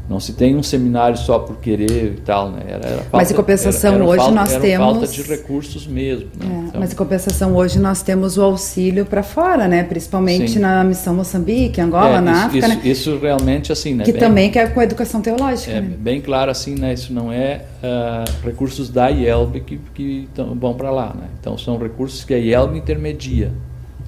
[0.09, 2.63] não se tem um seminário só por querer e tal, né?
[2.67, 6.29] Era, era falta, mas em compensação era, hoje falta, nós temos falta de recursos mesmo.
[6.39, 6.45] Né?
[6.45, 6.81] É, então...
[6.81, 9.83] Mas em compensação hoje nós temos o auxílio para fora, né?
[9.83, 10.59] Principalmente Sim.
[10.59, 12.81] na missão Moçambique, Angola, é, na isso, África, isso, né?
[12.85, 14.05] Isso realmente assim, né?
[14.05, 15.73] Que bem, também quer com a educação teológica.
[15.73, 15.97] É né?
[15.99, 16.93] bem claro assim, né?
[16.93, 21.29] Isso não é uh, recursos da IELB que, que tão, vão para lá, né?
[21.41, 23.53] Então são recursos que a IELB intermedia,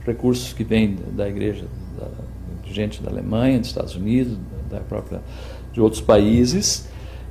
[0.07, 1.65] recursos que vêm da igreja,
[1.99, 2.07] da,
[2.63, 4.37] de gente da Alemanha, dos Estados Unidos,
[4.71, 5.21] da própria
[5.77, 6.89] de outros países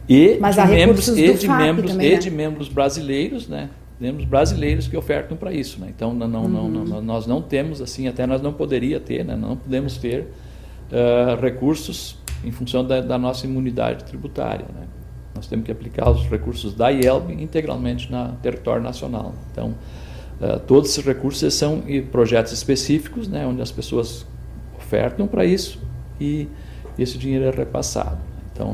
[0.07, 2.19] e Mas de membros e de membros também, e né?
[2.19, 3.71] de membros brasileiros, né?
[3.99, 5.87] Membros brasileiros que ofertam para isso, né?
[5.95, 6.85] Então não, não, uhum.
[6.85, 9.35] não, nós não temos assim, até nós não poderia ter, né?
[9.35, 10.27] Não podemos ter
[10.91, 14.85] uh, recursos em função da, da, nossa imunidade tributária, né?
[15.33, 19.33] Nós temos que aplicar os recursos da IELB integralmente na território nacional.
[19.51, 19.73] Então
[20.39, 21.81] uh, todos esses recursos são
[22.11, 23.43] projetos específicos, né?
[23.47, 24.23] Onde as pessoas
[24.77, 25.81] ofertam para isso
[26.21, 26.47] e
[26.99, 28.34] esse dinheiro é repassado.
[28.55, 28.73] Então,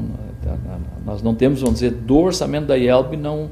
[1.03, 3.49] nós não temos, vamos dizer, do orçamento da IELB, não,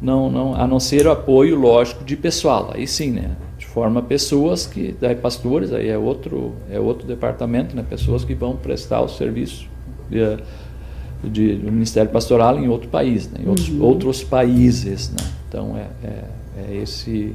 [0.00, 2.70] não, não, a não ser o apoio, lógico, de pessoal.
[2.72, 3.32] Aí sim, né?
[3.58, 7.84] De forma pessoas que, daí pastores, aí é outro, é outro departamento, né?
[7.88, 9.66] Pessoas que vão prestar o serviço
[10.08, 10.38] de,
[11.28, 13.40] de, do Ministério Pastoral em outro país, né?
[13.44, 13.82] em outros, uhum.
[13.82, 15.28] outros países, né?
[15.48, 16.24] Então, é, é,
[16.58, 17.34] é esse,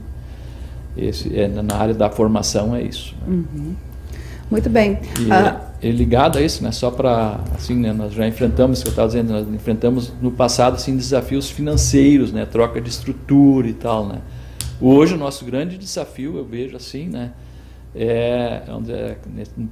[0.96, 3.14] esse é, na área da formação é isso.
[3.28, 3.34] Né?
[3.34, 3.76] Uhum.
[4.50, 5.00] Muito bem.
[5.20, 6.72] E, ah, é ligado a isso, né?
[6.72, 7.92] Só para assim, né?
[7.92, 12.46] Nós já enfrentamos, que eu estava dizendo, nós enfrentamos no passado assim desafios financeiros, né?
[12.46, 14.22] Troca de estrutura e tal, né?
[14.80, 17.32] Hoje o nosso grande desafio, eu vejo assim, né?
[17.96, 19.18] É, é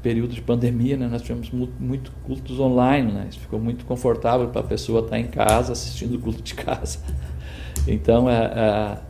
[0.02, 1.08] período de pandemia, né?
[1.08, 3.28] Nós tivemos muito, muito cultos online, né?
[3.30, 6.56] Isso ficou muito confortável para a pessoa estar tá em casa assistindo o culto de
[6.56, 7.00] casa.
[7.88, 9.09] Então, é, é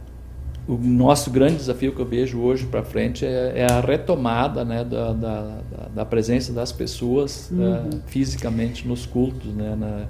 [0.69, 4.84] o nosso grande desafio que eu vejo hoje para frente é, é, a retomada né,
[4.84, 5.58] da, da,
[5.95, 7.88] da, presença das pessoas uhum.
[7.88, 10.05] uh, fisicamente nos cultos, né, na,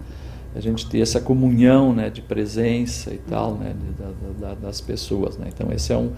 [0.53, 5.37] a gente ter essa comunhão né, de presença e tal né, de, da, das pessoas.
[5.37, 5.47] Né.
[5.47, 6.11] Então esse é um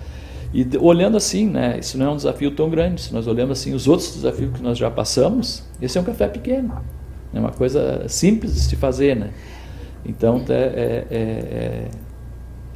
[0.51, 2.99] e olhando assim, né, isso não é um desafio tão grande.
[2.99, 6.27] Se nós olhamos assim os outros desafios que nós já passamos, esse é um café
[6.27, 6.81] pequeno,
[7.31, 9.29] é uma coisa simples de se fazer, né.
[10.03, 11.87] Então é, é, é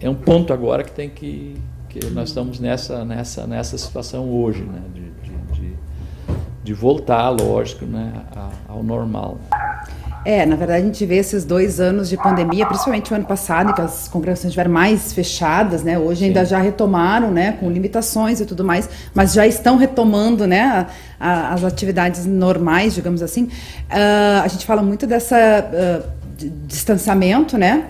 [0.06, 1.56] é um ponto agora que tem que,
[1.90, 4.82] que nós estamos nessa, nessa, nessa situação hoje, né?
[4.94, 5.74] de, de, de,
[6.64, 8.14] de voltar, lógico, né?
[8.68, 9.40] ao normal.
[10.24, 13.70] É, na verdade a gente vê esses dois anos de pandemia, principalmente o ano passado,
[13.70, 16.00] em que as congregações estiveram mais fechadas, né?
[16.00, 16.26] Hoje Sim.
[16.26, 17.52] ainda já retomaram, né?
[17.60, 20.88] Com limitações e tudo mais, mas já estão retomando, né?
[21.20, 23.44] A, a, as atividades normais, digamos assim.
[23.44, 26.10] Uh, a gente fala muito dessa uh,
[26.66, 27.86] distanciamento, né?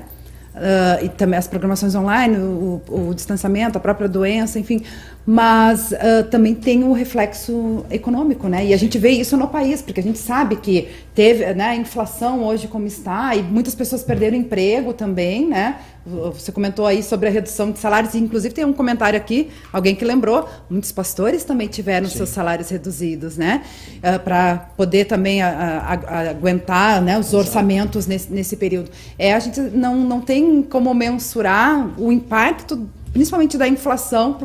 [0.55, 4.81] Uh, e também as programações online, o, o, distanciamento, a própria doença, enfim,
[5.25, 8.63] mas uh, também tem o reflexo econômico, né?
[8.67, 11.75] E a gente vê isso no país, porque a gente sabe que teve né, a
[11.75, 15.77] inflação hoje como está, e muitas pessoas perderam emprego também, né?
[16.05, 19.95] Você comentou aí sobre a redução de salários, e inclusive tem um comentário aqui, alguém
[19.95, 22.17] que lembrou, muitos pastores também tiveram Sim.
[22.17, 23.63] seus salários reduzidos, né?
[23.97, 28.91] Uh, Para poder também a, a, a, aguentar né, os orçamentos nesse, nesse período.
[29.17, 34.37] É, a gente não, não tem como mensurar o impacto principalmente da inflação.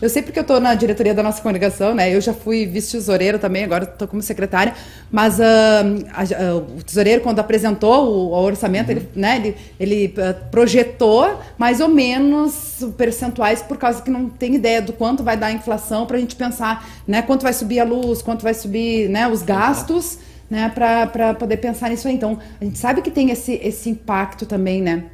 [0.00, 2.12] Eu sei porque eu estou na diretoria da nossa congregação, né?
[2.12, 4.72] Eu já fui vice-tesoureira também, agora estou como secretária,
[5.12, 8.96] mas uh, a, uh, o tesoureiro, quando apresentou o, o orçamento, uhum.
[8.96, 14.54] ele, né, ele, ele uh, projetou mais ou menos percentuais por causa que não tem
[14.54, 17.78] ideia do quanto vai dar a inflação para a gente pensar né, quanto vai subir
[17.78, 20.18] a luz, quanto vai subir né, os gastos.
[20.50, 22.14] Né, para poder pensar nisso aí.
[22.14, 25.04] Então, a gente sabe que tem esse, esse impacto também, né?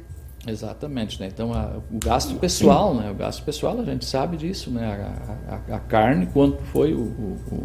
[0.47, 1.29] Exatamente, né?
[1.31, 3.11] Então a, o gasto pessoal, né?
[3.11, 4.85] O gasto pessoal a gente sabe disso, né?
[5.47, 7.63] A, a, a carne, quanto foi o, o, o,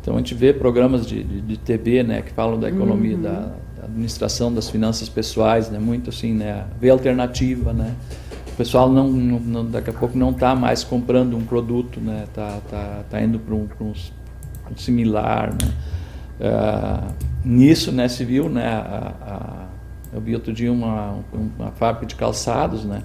[0.00, 2.22] Então a gente vê programas de, de, de TV, né?
[2.22, 3.22] Que falam da economia, uhum.
[3.22, 5.78] da, da, administração das finanças pessoais, né?
[5.78, 6.64] Muito assim, né?
[6.80, 7.94] Ver alternativa, né?
[8.52, 12.24] O pessoal não, não daqui a pouco não está mais comprando um produto, né?
[12.34, 15.72] Tá, tá, tá indo para um, um, um, similar, né?
[16.40, 17.14] Uh,
[17.44, 18.08] nisso, né?
[18.08, 18.66] Se viu, né?
[18.66, 19.67] a
[20.18, 23.02] eu vi outro dia uma, uma fábrica de calçados, né?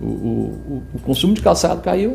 [0.00, 2.12] O, o, o consumo de calçado caiu.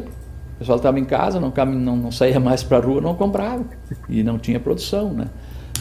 [0.56, 3.64] O pessoal estava em casa, não, não, não saía mais para a rua, não comprava.
[4.10, 5.28] E não tinha produção, né?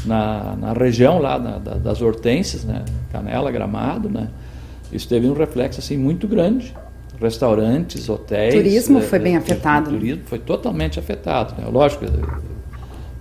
[0.04, 2.84] Na, na região lá na, das hortênsias, né?
[3.10, 4.28] Canela, Gramado, né?
[4.92, 6.74] Isso teve um reflexo assim muito grande.
[7.20, 8.54] Restaurantes, hotéis.
[8.54, 9.90] Turismo é, foi bem é, afetado.
[9.90, 11.54] O turismo foi totalmente afetado.
[11.60, 11.68] Né?
[11.70, 12.06] Lógico,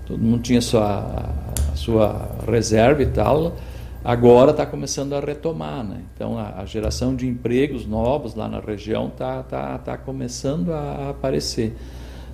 [0.06, 1.34] todo mundo tinha sua,
[1.72, 3.56] a sua reserva e tal
[4.04, 5.84] agora está começando a retomar.
[5.84, 6.02] Né?
[6.14, 11.10] Então, a, a, geração de empregos novos lá na região está tá, tá começando a,
[11.10, 11.76] aparecer.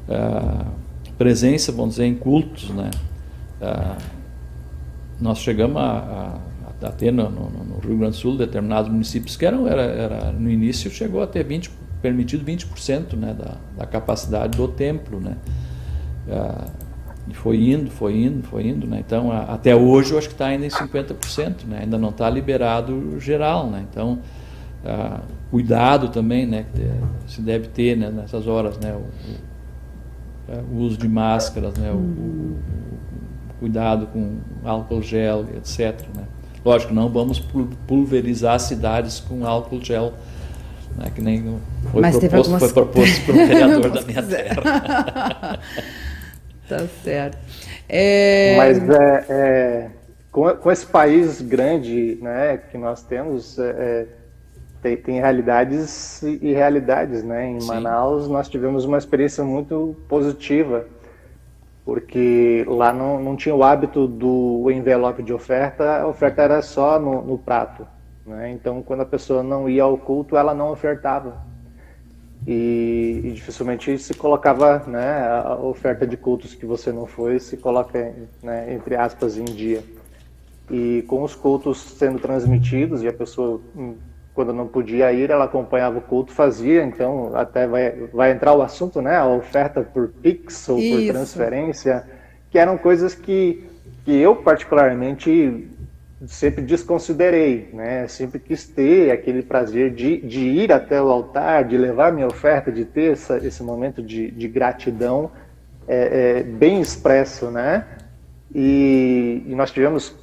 [0.08, 0.72] Uh,
[1.18, 2.70] presença, vamos dizer, em cultos.
[2.70, 2.92] Né?
[3.62, 4.02] Uh,
[5.20, 6.40] nós chegamos a,
[6.82, 9.82] a, a ter no, no, no, Rio Grande do Sul determinados municípios que eram, era,
[9.82, 15.20] era, no início chegou a ter 20, permitido 20% né, da, da capacidade do templo.
[15.20, 15.36] Né?
[16.28, 16.85] Uh,
[17.28, 19.04] e foi indo, foi indo, foi indo, né?
[19.06, 21.80] Então, a, até hoje eu acho que está ainda em 50%, né?
[21.82, 23.84] Ainda não está liberado geral, né?
[23.90, 24.20] Então,
[24.86, 26.66] a, cuidado também, né?
[26.74, 26.88] Que
[27.32, 28.12] se deve ter né?
[28.12, 28.94] nessas horas, né?
[28.94, 29.38] O, o,
[30.50, 31.92] é, o uso de máscaras, né?
[31.92, 32.58] O, o,
[33.60, 36.00] cuidado com álcool gel, etc.
[36.16, 36.24] Né?
[36.64, 37.42] Lógico, não vamos
[37.88, 40.14] pulverizar cidades com álcool gel,
[40.98, 41.12] né?
[41.16, 41.58] que nem
[41.92, 42.62] foi Mas proposto, algumas...
[42.62, 45.60] foi proposto pelo vereador da minha terra.
[46.68, 47.38] Tá certo.
[47.88, 48.56] É...
[48.58, 49.90] Mas é, é,
[50.32, 54.08] com, com, esse país grande né, que nós temos, é, é
[54.82, 57.24] tem, tem, realidades e realidades.
[57.24, 57.50] Né?
[57.50, 57.68] Em Sim.
[57.68, 60.86] Manaus nós tivemos uma experiência muito positiva,
[61.84, 67.00] porque lá não, não tinha o hábito do envelope de oferta, a oferta era só
[67.00, 67.86] no, no prato.
[68.26, 68.52] Né?
[68.52, 71.45] Então, quando a pessoa não ia ao culto, ela não ofertava
[72.48, 77.58] e, e, dificilmente se colocava né, a oferta de cultos que você não foi se
[77.58, 79.84] coloca né, entre aspas em dia
[80.70, 83.96] e com os cultos sendo transmitidos e a pessoa hum,
[84.34, 88.62] quando não podia ir ela acompanhava o culto fazia então até vai, vai entrar o
[88.62, 90.98] assunto né a oferta por pix ou Isso.
[90.98, 92.04] por transferência
[92.52, 93.68] que eram coisas que
[94.04, 95.68] que eu particularmente
[96.26, 98.08] sempre desconsiderei, né?
[98.08, 102.72] Sempre quis ter aquele prazer de, de ir até o altar, de levar minha oferta,
[102.72, 105.32] de ter essa, esse momento de, de gratidão
[105.88, 107.86] é, é, bem expresso, né?
[108.54, 110.16] E, e, nós tivemos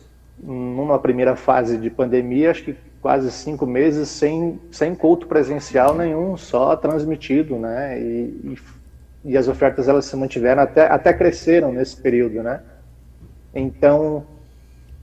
[0.43, 6.37] numa primeira fase de pandemia, acho que quase cinco meses sem, sem culto presencial nenhum,
[6.37, 8.01] só transmitido, né?
[8.01, 8.05] E,
[8.45, 8.59] e,
[9.27, 12.63] e as ofertas elas se mantiveram até, até cresceram nesse período, né?
[13.55, 14.25] Então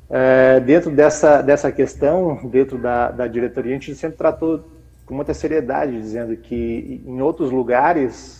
[0.09, 4.65] é, dentro dessa, dessa questão, dentro da, da diretoria, a gente sempre tratou
[5.05, 8.39] com muita seriedade, dizendo que em outros lugares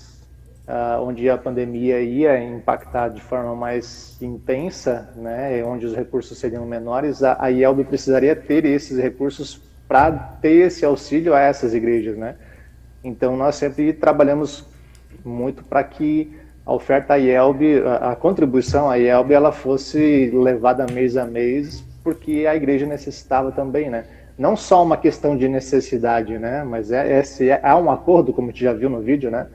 [0.70, 6.66] uh, onde a pandemia ia impactar de forma mais intensa, né, onde os recursos seriam
[6.66, 12.16] menores, a, a IELB precisaria ter esses recursos para ter esse auxílio a essas igrejas.
[12.16, 12.36] Né?
[13.04, 14.68] Então, nós sempre trabalhamos
[15.26, 16.39] muito para que
[16.70, 22.46] a oferta IELB, a, a contribuição à IELB, ela fosse levada mês a mês, porque
[22.46, 24.06] a igreja necessitava também, né?
[24.38, 26.64] Não só uma questão de necessidade, né?
[26.64, 29.48] Mas é, é, há um acordo, como a gente já viu no vídeo, né?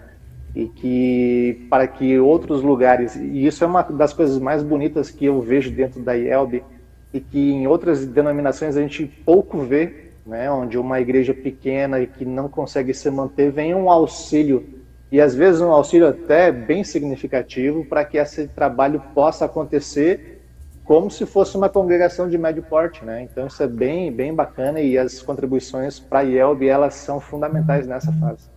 [0.56, 5.24] E que para que outros lugares, e isso é uma das coisas mais bonitas que
[5.24, 6.64] eu vejo dentro da IELB,
[7.12, 10.50] e que em outras denominações a gente pouco vê, né?
[10.50, 14.73] Onde uma igreja pequena e que não consegue se manter, vem um auxílio
[15.14, 20.42] e às vezes um auxílio até bem significativo para que esse trabalho possa acontecer
[20.82, 23.22] como se fosse uma congregação de médio porte, né?
[23.22, 27.86] Então isso é bem, bem bacana e as contribuições para a IELB elas são fundamentais
[27.86, 28.48] nessa fase.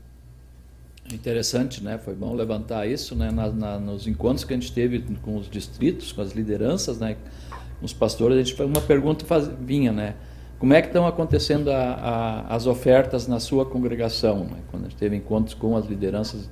[1.14, 2.00] Interessante, né?
[2.00, 3.30] Foi bom levantar isso, né?
[3.30, 7.18] Na, na, nos encontros que a gente teve com os distritos, com as lideranças, né?
[7.80, 10.16] Com os pastores, a gente uma pergunta faz, vinha, né?
[10.60, 14.40] Como é que estão acontecendo a, a, as ofertas na sua congregação?
[14.40, 14.58] Né?
[14.72, 16.50] Quando a gente teve encontros com as lideranças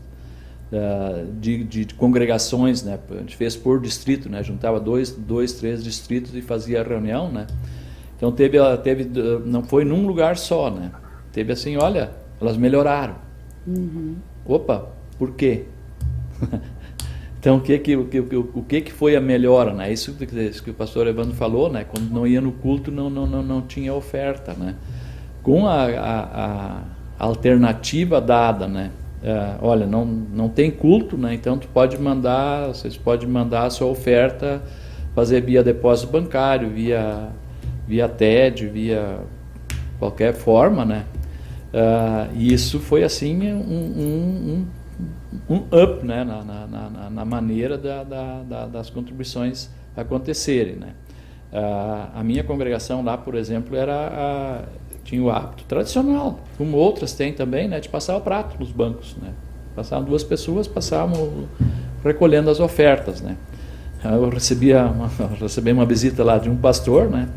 [0.72, 3.00] uh, de, de, congregações, né?
[3.10, 4.44] a gente fez por distrito, né?
[4.44, 7.32] juntava dois, dois, três distritos e fazia a reunião.
[7.32, 7.48] Né?
[8.16, 9.10] Então teve, teve,
[9.46, 10.92] não foi num lugar só, né?
[11.32, 13.16] Teve assim, olha, elas melhoraram.
[13.68, 14.16] Uhum.
[14.46, 15.66] Opa, por quê?
[17.46, 19.72] Então, o que que, o que, o que, que foi a melhora?
[19.72, 19.94] Né?
[19.94, 21.84] Isso que, o pastor Evandro falou, né?
[21.84, 24.54] quando não ia no culto, não, não, não, não tinha oferta.
[24.54, 24.74] Né?
[25.46, 26.82] com a, a,
[27.20, 28.90] a alternativa dada, né?
[29.24, 31.36] É, olha, não, não tem culto, né?
[31.36, 34.64] Então tu pode mandar, vocês podem mandar a sua oferta,
[35.14, 37.30] fazer via depósito bancário, via
[37.88, 39.20] via TED, via
[40.00, 41.06] qualquer forma, né?
[41.72, 44.66] Uh, isso foi assim um, um,
[45.50, 46.24] um, up né?
[46.24, 50.76] na, na, na, na maneira da, da, da, das contribuições acontecerem.
[50.76, 50.94] Né?
[51.52, 54.62] Uh, a minha congregação lá, por exemplo, era a,
[55.04, 59.16] tinha o hábito tradicional, como outras têm também, né, de passar o prato nos bancos.
[59.22, 59.32] Né?
[59.76, 61.48] Passavam duas pessoas, passavam
[62.04, 63.22] recolhendo as ofertas.
[63.22, 63.38] Né?
[64.04, 65.10] Eu recebia uma,
[65.40, 67.30] recebi uma visita lá de um pastor, né?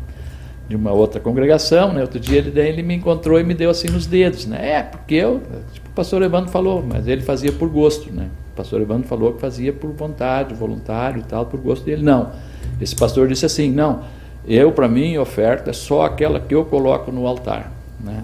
[0.69, 2.01] De uma outra congregação, né?
[2.01, 4.73] Outro dia ele, daí ele me encontrou e me deu assim nos dedos, né?
[4.73, 5.41] É, porque eu,
[5.73, 8.27] tipo, o pastor Evandro falou, mas ele fazia por gosto, né?
[8.53, 12.03] O pastor Evandro falou que fazia por vontade, voluntário e tal, por gosto dele.
[12.03, 12.29] Não.
[12.79, 14.03] Esse pastor disse assim, não,
[14.47, 18.23] eu, para mim, oferta é só aquela que eu coloco no altar, né?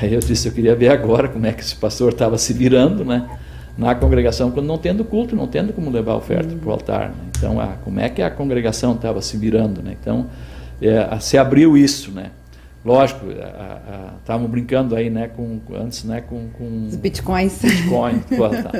[0.00, 3.04] Aí eu disse, eu queria ver agora como é que esse pastor estava se virando,
[3.04, 3.28] né?
[3.76, 7.08] Na congregação, quando não tendo culto, não tendo como levar a oferta para o altar.
[7.10, 7.16] Né?
[7.36, 9.94] Então, ah, como é que a congregação estava se virando, né?
[10.00, 10.26] Então,
[10.80, 12.30] é, se abriu isso, né?
[12.84, 13.26] Lógico,
[14.20, 17.60] estávamos brincando aí, né, com, antes, né, com, com os bitcoins.
[17.60, 18.20] Bitcoin,
[18.62, 18.70] tá.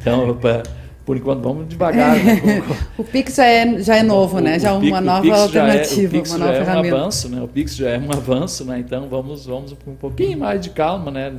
[0.00, 0.64] Então, pra,
[1.04, 2.16] por enquanto, vamos devagar.
[2.16, 4.58] Né, com, o Pix já é, já é novo, o, né?
[4.58, 6.88] Já é uma nova alternativa, é, o Pix uma nova já ferramenta.
[6.88, 7.42] É um avanço, né?
[7.42, 8.78] O Pix já é um avanço, né?
[8.78, 11.32] Então vamos, vamos com um pouquinho mais de calma, né?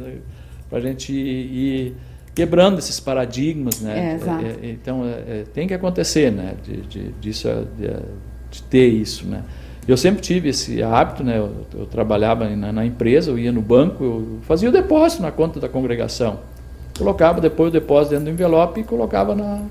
[0.69, 1.95] Para a gente ir
[2.35, 4.19] quebrando esses paradigmas, né?
[4.21, 6.55] É, é, então é, tem que acontecer, né?
[6.63, 7.47] De, de, disso,
[7.77, 7.87] de,
[8.51, 9.43] de ter isso, né?
[9.87, 11.37] Eu sempre tive esse hábito, né?
[11.37, 15.31] Eu, eu trabalhava na, na, empresa, eu ia no banco, eu fazia o depósito na
[15.31, 16.39] conta da congregação.
[16.97, 19.61] Colocava depois o depósito dentro do envelope e colocava na.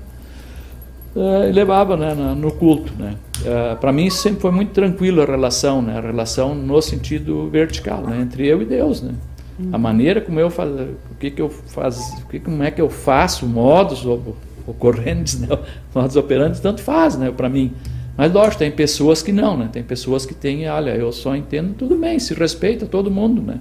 [1.15, 2.91] Uh, e levava né, na, no culto.
[2.97, 3.15] Né?
[3.39, 5.97] Uh, Para mim sempre foi muito tranquilo a relação, né?
[5.97, 8.21] a relação no sentido vertical, né?
[8.21, 9.01] entre eu e Deus.
[9.01, 9.13] Né?
[9.71, 10.71] A maneira como eu faço,
[11.11, 14.03] o que, que eu faz, o que, como é que eu faço, modos
[14.67, 15.47] ocorrentes, né?
[15.93, 17.31] modos operantes, tanto faz né?
[17.31, 17.73] para mim.
[18.15, 19.69] Mas lógico, tem pessoas que não, né?
[19.71, 23.59] Tem pessoas que têm, olha, eu só entendo, tudo bem, se respeita todo mundo, né?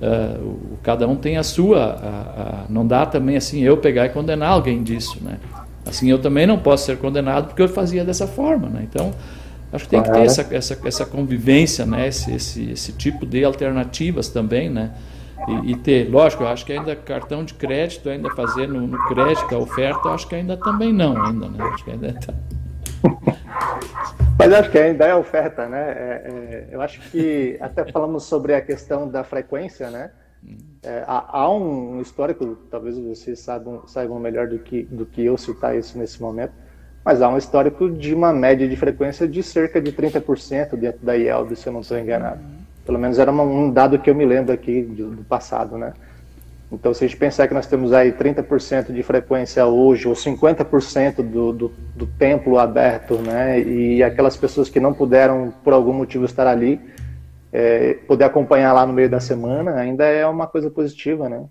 [0.00, 4.06] Uh, o, cada um tem a sua, a, a, não dá também assim eu pegar
[4.06, 5.38] e condenar alguém disso, né?
[5.86, 8.86] Assim eu também não posso ser condenado porque eu fazia dessa forma, né?
[8.90, 9.12] Então
[9.72, 12.08] acho que tem que ter essa, essa, essa convivência, né?
[12.08, 14.92] Esse, esse, esse tipo de alternativas também, né?
[15.46, 18.98] E, e, ter, lógico, eu acho que ainda cartão de crédito, ainda fazer no, no
[19.06, 21.62] crédito a oferta, eu acho que ainda também não, ainda, né?
[21.72, 22.32] Acho que ainda tá...
[24.38, 25.90] Mas acho que ainda é oferta, né?
[25.90, 30.10] É, é, eu acho que até falamos sobre a questão da frequência, né?
[30.82, 35.38] É, há, há, um histórico, talvez vocês saibam, saibam melhor do que, do que eu
[35.38, 36.52] citar isso nesse momento,
[37.02, 41.14] mas há um histórico de uma média de frequência de cerca de 30% dentro da
[41.14, 42.40] IELB, se eu não estou enganado.
[42.84, 45.94] Pelo menos era um dado que eu me lembro aqui do, do passado, né?
[46.74, 51.16] Então, se a gente pensar que nós temos aí 30% de frequência hoje, ou 50%
[51.16, 56.24] do, do, do, templo aberto, né, e aquelas pessoas que não puderam, por algum motivo,
[56.24, 56.80] estar ali,
[57.52, 61.44] é, poder acompanhar lá no meio da semana, ainda é uma coisa positiva, né?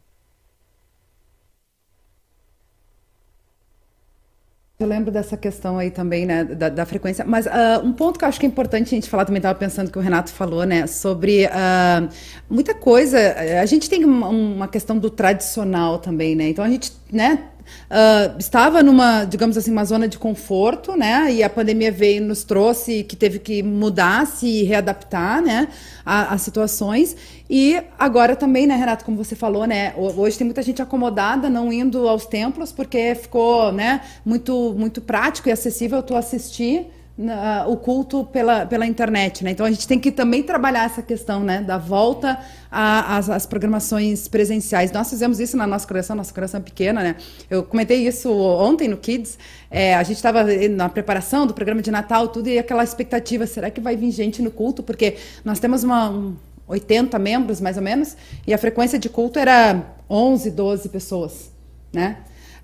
[4.79, 7.23] Eu lembro dessa questão aí também, né, da, da frequência.
[7.23, 7.49] Mas uh,
[7.83, 9.97] um ponto que eu acho que é importante a gente falar, também estava pensando que
[9.99, 12.09] o Renato falou, né, sobre uh,
[12.49, 13.19] muita coisa.
[13.61, 16.49] A gente tem uma, uma, questão do tradicional também, né?
[16.49, 17.49] Então a gente, né,
[17.89, 21.31] Uh, estava numa, digamos assim, uma zona de conforto, né?
[21.33, 25.67] E a pandemia veio e nos trouxe que teve que mudar, se readaptar, né?
[26.05, 27.15] Às situações.
[27.49, 29.93] E agora também, né, Renato, como você falou, né?
[29.95, 35.49] Hoje tem muita gente acomodada, não indo aos templos, porque ficou, né, muito, muito prático
[35.49, 36.87] e acessível tu assistir
[37.17, 39.51] na, o culto pela, pela internet, né?
[39.51, 42.39] Então a gente tem que também trabalhar essa questão, né, da volta
[42.71, 44.91] às programações presenciais.
[44.91, 47.15] Nós fizemos isso na nossa coleção, nossa coleção é pequena, né?
[47.49, 49.37] Eu comentei isso ontem no Kids.
[49.69, 53.69] É, a gente estava na preparação do programa de Natal, tudo e aquela expectativa, será
[53.69, 54.81] que vai vir gente no culto?
[54.81, 56.35] Porque nós temos uma um,
[56.67, 61.51] 80 membros, mais ou menos, e a frequência de culto era 11, 12 pessoas,
[61.93, 62.17] né?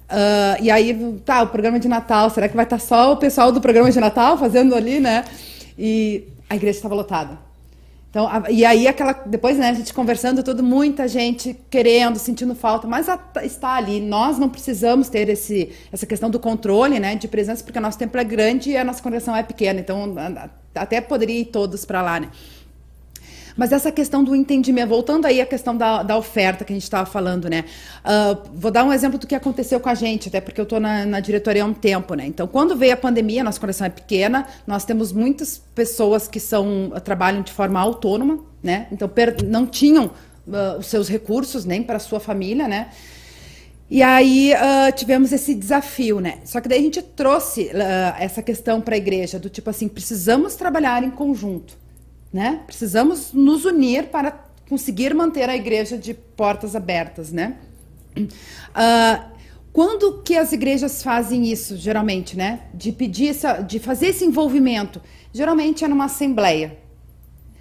[0.10, 3.52] Uh, e aí, tá, o programa de Natal, será que vai estar só o pessoal
[3.52, 5.24] do programa de Natal fazendo ali, né?
[5.78, 7.38] E a igreja estava lotada.
[8.10, 12.56] Então, a, e aí aquela depois, né, a gente conversando tudo, muita gente querendo, sentindo
[12.56, 14.02] falta, mas a, está ali.
[14.02, 18.00] Nós não precisamos ter esse essa questão do controle, né, de presença, porque o nosso
[18.00, 19.80] templo é grande e a nossa congregação é pequena.
[19.80, 20.16] Então,
[20.74, 22.30] até poderia ir todos para lá, né?
[23.60, 26.84] Mas essa questão do entendimento, voltando aí à questão da, da oferta que a gente
[26.84, 27.66] estava falando, né?
[28.06, 30.80] Uh, vou dar um exemplo do que aconteceu com a gente, até porque eu estou
[30.80, 32.26] na, na, diretoria há um tempo, né?
[32.26, 36.94] Então, quando veio a pandemia, nossa coleção é pequena, nós temos muitas pessoas que são
[37.04, 38.88] trabalham de forma autônoma, né?
[38.94, 42.92] Então, per, não tinham uh, os seus recursos, nem para sua família, né?
[43.90, 46.38] E aí uh, tivemos esse desafio, né?
[46.46, 49.90] Só que daí a gente trouxe uh, essa questão para a igreja, do tipo assim,
[49.90, 51.78] precisamos trabalhar em conjunto,
[52.32, 52.62] né?
[52.66, 54.32] Precisamos nos unir para
[54.70, 57.58] conseguir manter a igreja de portas abertas, né?
[58.18, 59.40] Uh,
[59.72, 62.62] quando que as igrejas fazem isso, geralmente, né?
[62.74, 65.02] De pedir, essa, de fazer esse envolvimento,
[65.34, 66.78] geralmente é numa assembleia,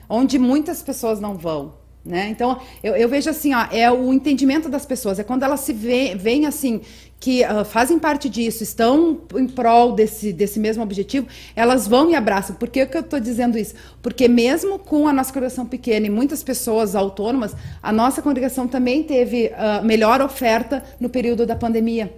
[0.08, 2.28] onde muitas pessoas não vão, né?
[2.28, 5.72] Então, eu, eu, vejo assim, ó, é o entendimento das pessoas, é quando elas se
[5.72, 6.80] veem assim,
[7.20, 12.14] que uh, fazem parte disso, estão em prol desse, desse mesmo objetivo, elas vão e
[12.14, 12.54] abraçam.
[12.54, 13.74] Por que, que eu estou dizendo isso?
[14.00, 19.02] Porque mesmo com a nossa congregação pequena e muitas pessoas autônomas, a nossa congregação também
[19.02, 22.12] teve uh, melhor oferta no período da pandemia.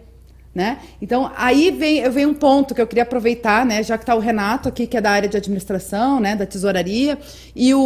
[0.52, 0.80] Né?
[1.00, 4.18] Então, aí vem, vem um ponto que eu queria aproveitar, né, já que está o
[4.18, 7.16] Renato aqui, que é da área de administração, né, da tesouraria,
[7.54, 7.78] e o,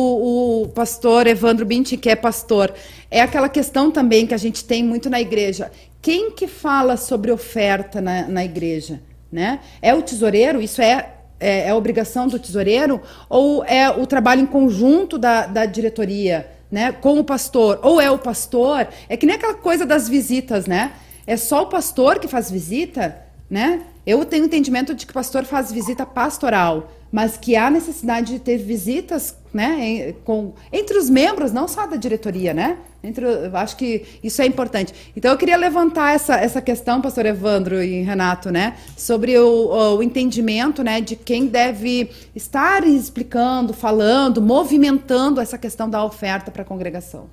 [0.63, 2.73] o pastor Evandro Binti, que é pastor.
[3.11, 5.71] É aquela questão também que a gente tem muito na igreja.
[6.05, 9.01] Quem que fala sobre oferta na, na igreja?
[9.33, 9.61] Né?
[9.81, 10.61] É o tesoureiro?
[10.61, 13.01] Isso é, é, é obrigação do tesoureiro?
[13.27, 16.51] Ou é o trabalho em conjunto da, da diretoria?
[16.71, 20.67] Né, com o pastor, ou é o pastor, é que nem aquela coisa das visitas,
[20.67, 20.93] né?
[21.25, 23.17] É só o pastor que faz visita,
[23.49, 23.83] né?
[24.05, 28.39] Eu tenho entendimento de que o pastor faz visita pastoral, mas que há necessidade de
[28.41, 32.77] ter visitas, né, com, entre os membros, não só da diretoria, né?
[33.05, 34.93] Entre, acho que isso é importante.
[35.17, 40.03] Então eu queria levantar essa, essa questão, pastor Evandro e Renato, né, sobre o, o
[40.03, 46.65] entendimento, né, de quem deve estar explicando, falando, movimentando essa questão da oferta para a
[46.65, 47.29] congregação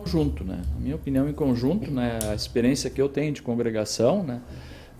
[0.00, 0.62] conjunto, né?
[0.76, 2.18] A minha opinião em conjunto, né?
[2.30, 4.40] A experiência que eu tenho de congregação, né?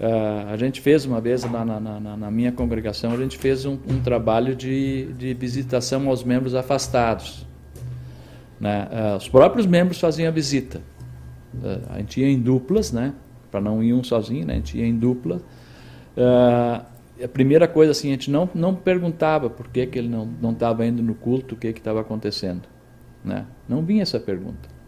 [0.00, 3.66] Uh, a gente fez uma vez na, na, na, na minha congregação, a gente fez
[3.66, 7.46] um, um, trabalho de, de visitação aos membros afastados.
[8.58, 8.88] Né?
[8.90, 10.80] Uh, os próprios membros faziam a visita.
[11.52, 13.12] Uh, a gente ia em duplas, né?
[13.50, 14.54] Para não ir um sozinho, né?
[14.54, 15.42] A gente ia em dupla.
[16.16, 20.86] a primeira coisa assim, a gente não, não perguntava por que, que ele não estava
[20.86, 22.62] indo no culto, o que estava acontecendo.
[23.22, 23.44] Né?
[23.68, 24.79] Não vinha essa pergunta.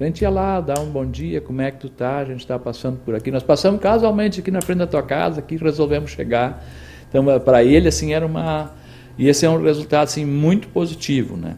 [0.00, 2.18] A gente ia lá, dar um bom dia, como é que tu tá?
[2.18, 3.32] A gente está passando por aqui.
[3.32, 6.64] Nós passamos casualmente aqui na frente da tua casa, aqui resolvemos chegar.
[7.08, 8.70] Então, eh, para ele, assim, era uma...
[9.18, 11.56] E esse é um resultado, assim, muito positivo, né?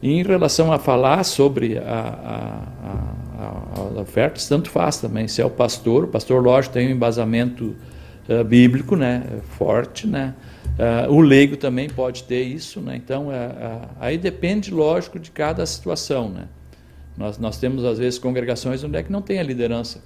[0.00, 5.26] E em relação a falar sobre a, a, a, a oferta, tanto faz também.
[5.26, 7.74] Se é o pastor, o pastor, lógico, tem um embasamento
[8.28, 9.24] uh, bíblico, né?
[9.58, 10.34] Forte, né?
[10.78, 12.94] Uh, o leigo também pode ter isso, né?
[12.94, 16.44] Então, uh, aí depende, lógico, de cada situação, né?
[17.16, 20.02] Nós, nós temos, às vezes, congregações onde é que não tem a liderança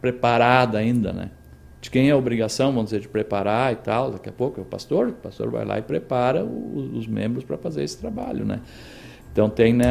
[0.00, 1.30] preparada ainda, né?
[1.80, 4.10] De quem é a obrigação, vamos dizer, de preparar e tal.
[4.10, 7.44] Daqui a pouco é o pastor, o pastor vai lá e prepara os, os membros
[7.44, 8.60] para fazer esse trabalho, né?
[9.32, 9.86] Então tem né,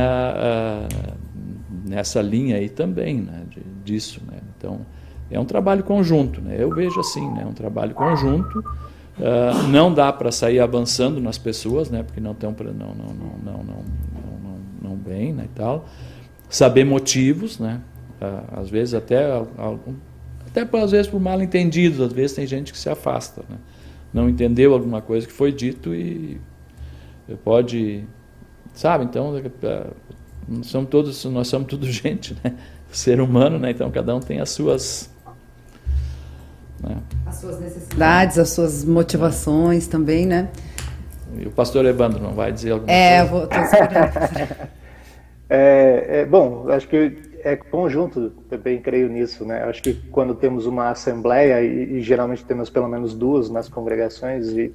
[1.86, 4.40] nessa linha aí também, né, de, disso, né?
[4.58, 4.82] Então
[5.32, 6.56] é um trabalho conjunto, né?
[6.60, 7.44] Eu vejo assim, né?
[7.44, 8.60] É um trabalho conjunto.
[8.60, 12.04] Uh, não dá para sair avançando nas pessoas, né?
[12.04, 13.84] Porque não estão não não não não não não,
[14.44, 15.46] não, não bem, né?
[15.46, 15.86] E tal
[16.50, 17.82] saber motivos, né?
[18.20, 19.94] Ah, às vezes até algum,
[20.48, 23.58] até às vezes por mal entendidos, às vezes tem gente que se afasta, né?
[24.14, 26.40] não entendeu alguma coisa que foi dito e
[27.44, 28.04] pode,
[28.74, 29.06] sabe?
[29.06, 29.34] Então
[29.64, 29.88] ah,
[30.48, 32.56] nós somos todos nós somos tudo gente, né?
[32.92, 33.72] Ser humano, né?
[33.72, 35.10] Então cada um tem as suas
[36.82, 36.98] né?
[37.26, 40.50] as suas necessidades, as suas motivações também, né?
[41.38, 43.26] E o pastor Evandro não vai dizer alguma é, coisa?
[43.26, 44.70] É, vou tô esperando.
[45.50, 49.64] É, é, bom, acho que é conjunto, também creio nisso, né?
[49.64, 54.50] Acho que quando temos uma assembleia, e, e geralmente temos pelo menos duas nas congregações,
[54.50, 54.74] e,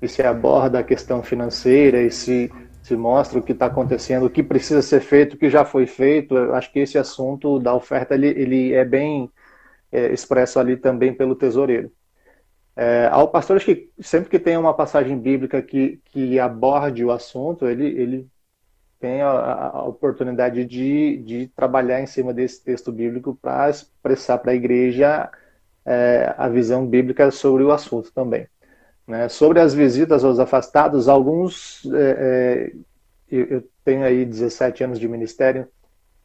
[0.00, 2.50] e se aborda a questão financeira e se,
[2.82, 5.86] se mostra o que está acontecendo, o que precisa ser feito, o que já foi
[5.86, 9.30] feito, acho que esse assunto da oferta ele, ele é bem
[9.92, 11.90] é, expresso ali também pelo tesoureiro.
[12.76, 17.12] É, ao pastor, acho que sempre que tem uma passagem bíblica que, que aborde o
[17.12, 18.28] assunto, ele, ele
[19.04, 24.52] tem a, a oportunidade de, de, trabalhar em cima desse texto bíblico para expressar para
[24.52, 25.30] a igreja
[25.84, 28.48] é, a visão bíblica sobre o assunto também.
[29.06, 29.28] Né?
[29.28, 32.72] Sobre as visitas aos afastados, alguns, é,
[33.30, 35.68] é, eu tenho aí 17 anos de ministério,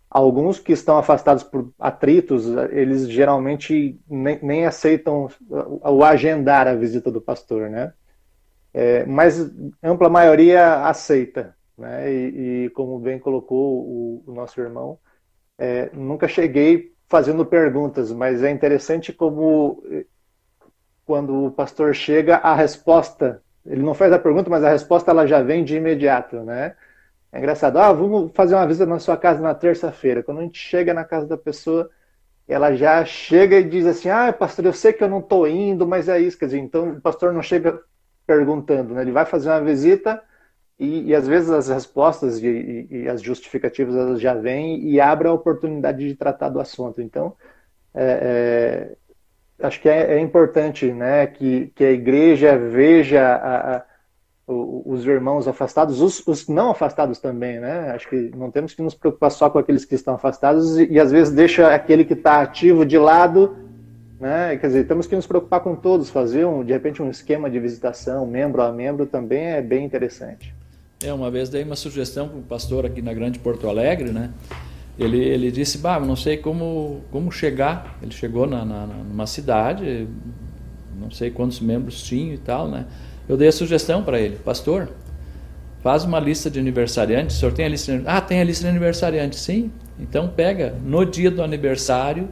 [0.10, 7.12] alguns que estão afastados por atritos, eles geralmente nem, nem aceitam o agendar a visita
[7.12, 7.92] do pastor, né?
[8.74, 9.52] É, mas
[9.84, 12.12] ampla maioria aceita, né?
[12.12, 15.00] E, e como bem colocou o, o nosso irmão,
[15.58, 19.84] é, nunca cheguei fazendo perguntas, mas é interessante como
[21.10, 25.26] quando o pastor chega, a resposta, ele não faz a pergunta, mas a resposta ela
[25.26, 26.76] já vem de imediato, né?
[27.32, 27.78] É engraçado.
[27.78, 30.22] Ah, vamos fazer uma visita na sua casa na terça-feira.
[30.22, 31.90] Quando a gente chega na casa da pessoa,
[32.48, 35.88] ela já chega e diz assim: Ah, pastor, eu sei que eu não estou indo,
[35.88, 36.38] mas é isso.
[36.38, 37.82] Quer dizer, então o pastor não chega
[38.28, 39.02] perguntando, né?
[39.02, 40.22] Ele vai fazer uma visita
[40.80, 45.00] e, e às vezes as respostas e, e, e, as justificativas elas já vêm e
[45.00, 47.02] abre a oportunidade de tratar do assunto.
[47.02, 47.36] Então,
[47.94, 48.96] é,
[49.62, 53.86] é, acho que é, é, importante né, que, que a igreja veja a, a
[54.52, 57.92] os irmãos afastados, os, os, não afastados também, né?
[57.92, 61.00] Acho que não temos que nos preocupar só com aqueles que estão afastados e, e
[61.00, 63.56] às vezes deixa aquele que está ativo de lado,
[64.20, 64.58] né?
[64.58, 67.60] Quer dizer, temos que nos preocupar com todos, fazer um, de repente um esquema de
[67.60, 70.52] visitação, membro a membro, também é bem interessante.
[71.02, 74.32] É, uma vez dei uma sugestão para o pastor aqui na Grande Porto Alegre, né?
[74.97, 77.97] Ele, ele disse, bah, não sei como, como chegar.
[78.02, 80.10] Ele chegou na, na, numa cidade,
[81.00, 82.86] não sei quantos membros tinha e tal, né?
[83.30, 84.89] Eu dei a sugestão para ele, pastor,
[85.82, 87.38] faz uma lista de aniversariantes.
[87.38, 87.97] O senhor tem a lista?
[87.97, 88.04] De...
[88.06, 89.72] Ah, tem a lista de aniversariantes, sim.
[89.97, 92.28] Então pega no dia do aniversário,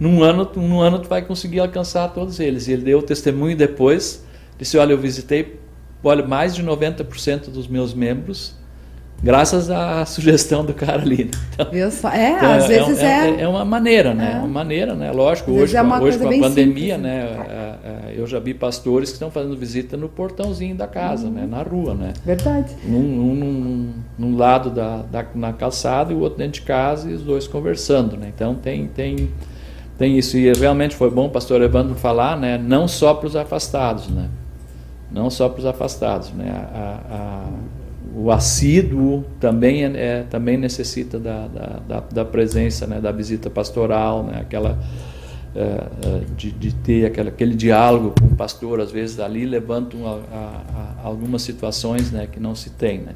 [0.00, 2.66] num ano, num ano tu vai conseguir alcançar todos eles.
[2.66, 4.26] E ele deu o testemunho depois,
[4.58, 5.55] disse: olha, eu visitei,
[6.06, 8.54] olha, mais de 90% dos meus membros
[9.22, 11.24] graças à sugestão do cara ali.
[11.24, 11.30] Né?
[11.54, 11.66] Então,
[12.12, 13.48] É, então, às é, vezes é, é, é.
[13.48, 14.32] uma maneira, né?
[14.34, 14.38] É.
[14.38, 15.10] Uma maneira, né?
[15.10, 17.24] Lógico, hoje, é com, hoje com a pandemia, simples, né?
[17.24, 17.78] né?
[17.84, 21.46] É, é, eu já vi pastores que estão fazendo visita no portãozinho da casa, né?
[21.48, 22.12] Na rua, né?
[22.24, 22.72] Verdade.
[22.84, 27.14] Num, num, num lado da, da, na calçada e o outro dentro de casa e
[27.14, 28.30] os dois conversando, né?
[28.34, 29.30] Então tem, tem,
[29.98, 30.36] tem isso.
[30.36, 32.58] E realmente foi bom o pastor Evandro falar, né?
[32.58, 34.28] Não só para os afastados, né?
[35.16, 36.50] Não só para os afastados, né?
[36.50, 37.46] a, a
[38.16, 41.46] o assíduo também, é, é, também necessita da,
[41.86, 44.78] da, da, presença, né, da visita pastoral, né, aquela,
[45.54, 50.06] é, é, de, de, ter aquela, aquele diálogo com o pastor, às vezes ali levantam
[50.06, 53.00] a, algumas situações né, que não se tem.
[53.00, 53.12] Né.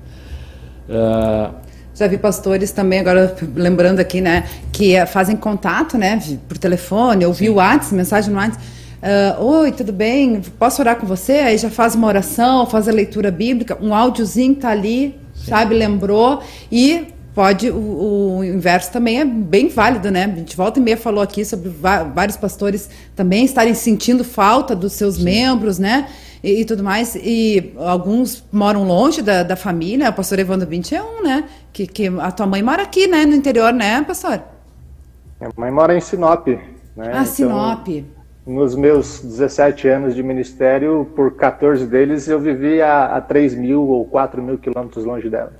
[0.86, 1.54] Uh,
[1.94, 7.32] já vi pastores também, agora lembrando aqui, né, que fazem contato, né, por telefone, ou
[7.32, 8.62] via WhatsApp, mensagem no WhatsApp,
[9.02, 10.42] Uh, Oi, tudo bem?
[10.58, 11.32] Posso orar com você?
[11.32, 15.46] Aí já faz uma oração, faz a leitura bíblica, um áudiozinho tá ali, Sim.
[15.46, 15.74] sabe?
[15.74, 16.42] Lembrou.
[16.70, 20.24] E pode, o, o, inverso também é bem válido, né?
[20.24, 24.92] A gente volta e meia falou aqui sobre vários pastores também estarem sentindo falta dos
[24.92, 25.24] seus Sim.
[25.24, 26.06] membros, né?
[26.44, 27.14] E, e, tudo mais.
[27.14, 30.10] E alguns moram longe da, da família.
[30.10, 31.44] O pastor Evandro Bint é um, né?
[31.72, 33.24] Que, que a tua mãe mora aqui, né?
[33.24, 34.42] No interior, né, pastor?
[35.40, 36.48] Minha mãe mora em Sinop.
[36.48, 36.58] Né?
[36.98, 37.88] Ah, então, Sinop
[38.46, 43.82] nos meus 17 anos de ministério, por 14 deles, eu vivi a, a 3 mil
[43.82, 45.59] ou 4 mil quilômetros longe dela.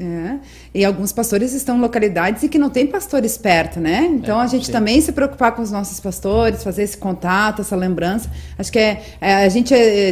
[0.00, 0.36] É.
[0.72, 4.08] E alguns pastores estão em localidades e que não tem pastores perto, né?
[4.12, 4.72] Então é, a gente sim.
[4.72, 8.30] também se preocupar com os nossos pastores, fazer esse contato, essa lembrança.
[8.56, 10.10] Acho que é, é a gente é,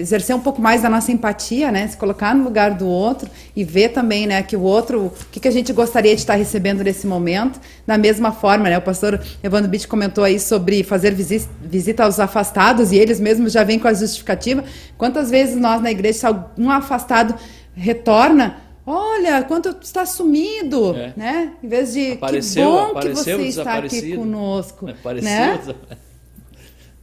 [0.00, 1.86] exercer um pouco mais da nossa empatia, né?
[1.86, 5.38] Se colocar no lugar do outro e ver também, né, que o outro, o que,
[5.38, 8.78] que a gente gostaria de estar recebendo nesse momento, da mesma forma, né?
[8.78, 13.52] O pastor Evandro Bitt comentou aí sobre fazer visita, visita aos afastados e eles mesmos
[13.52, 14.64] já vêm com a justificativa.
[14.98, 17.34] Quantas vezes nós na igreja, se algum afastado
[17.76, 21.12] retorna, Olha, quanto está sumido, é.
[21.16, 21.52] né?
[21.62, 24.88] Em vez de apareceu, que bom apareceu, que você está aqui conosco.
[24.88, 25.60] Apareceu, né?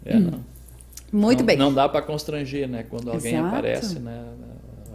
[0.05, 0.39] é, não.
[1.13, 1.57] Muito não, bem.
[1.57, 2.85] Não dá para constranger, né?
[2.89, 3.47] Quando alguém Exato.
[3.47, 4.21] aparece, né?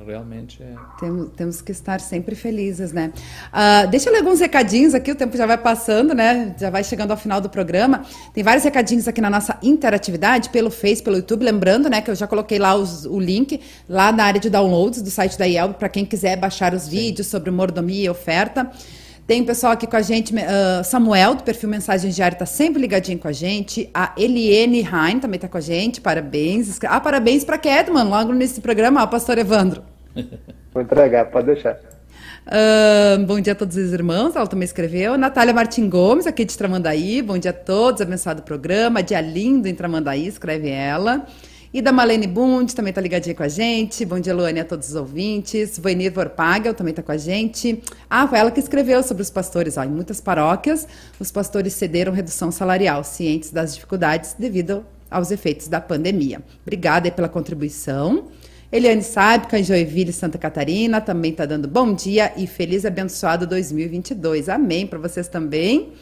[0.06, 0.74] Realmente é.
[0.98, 3.12] Temos, temos que estar sempre felizes, né?
[3.52, 6.54] Uh, deixa eu ler alguns recadinhos aqui, o tempo já vai passando, né?
[6.58, 8.04] Já vai chegando ao final do programa.
[8.34, 11.44] Tem vários recadinhos aqui na nossa interatividade, pelo Face, pelo YouTube.
[11.44, 15.02] Lembrando, né, que eu já coloquei lá os, o link lá na área de downloads
[15.02, 16.90] do site da IELB para quem quiser baixar os Sim.
[16.90, 18.70] vídeos sobre mordomia e oferta.
[19.26, 22.80] Tem um pessoal aqui com a gente, uh, Samuel, do perfil Mensagem Diária, está sempre
[22.80, 23.88] ligadinho com a gente.
[23.94, 26.78] A Eliene Hein também está com a gente, parabéns.
[26.84, 29.91] Ah, parabéns para Kedman, logo nesse programa, ó, pastor Evandro.
[30.72, 31.78] Vou entregar, pode deixar.
[32.46, 35.16] Uh, bom dia a todos os irmãos, ela também escreveu.
[35.16, 37.22] Natália Martim Gomes, aqui de Tramandaí.
[37.22, 39.02] Bom dia a todos, abençoado programa.
[39.02, 41.26] Dia lindo em Tramandaí, escreve ela.
[41.74, 44.04] E da Malene Bund, também está ligadinha com a gente.
[44.04, 45.78] Bom dia, Luane, a todos os ouvintes.
[45.78, 47.82] Voinir Vorpagel também está com a gente.
[48.10, 49.78] Ah, foi ela que escreveu sobre os pastores.
[49.78, 50.86] Ó, em muitas paróquias,
[51.18, 56.42] os pastores cederam redução salarial, cientes das dificuldades devido aos efeitos da pandemia.
[56.60, 58.24] Obrigada pela contribuição.
[58.72, 64.48] Eliane Sábica, em Joinville, Santa Catarina, também está dando bom dia e feliz abençoado 2022.
[64.48, 65.92] Amém para vocês também.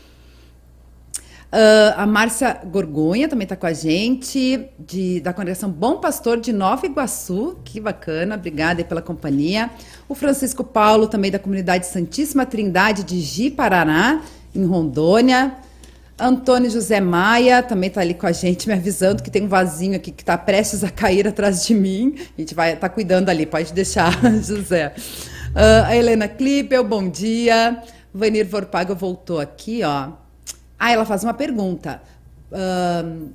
[1.53, 6.53] Uh, a Márcia Gorgonha também está com a gente, de, da congregação Bom Pastor de
[6.53, 7.59] Nova Iguaçu.
[7.65, 9.69] Que bacana, obrigada pela companhia.
[10.09, 14.23] O Francisco Paulo, também da comunidade Santíssima Trindade de Ji, Paraná,
[14.55, 15.57] em Rondônia.
[16.21, 19.97] Antônio José Maia também está ali com a gente, me avisando que tem um vasinho
[19.97, 22.15] aqui que está prestes a cair atrás de mim.
[22.37, 24.13] A gente vai estar tá cuidando ali, pode deixar,
[24.43, 24.95] José.
[25.51, 27.83] Uh, a Helena Klippel, bom dia.
[28.13, 30.11] Vanir Vorpago voltou aqui, ó.
[30.79, 32.03] Ah, ela faz uma pergunta.
[32.51, 33.31] Uh,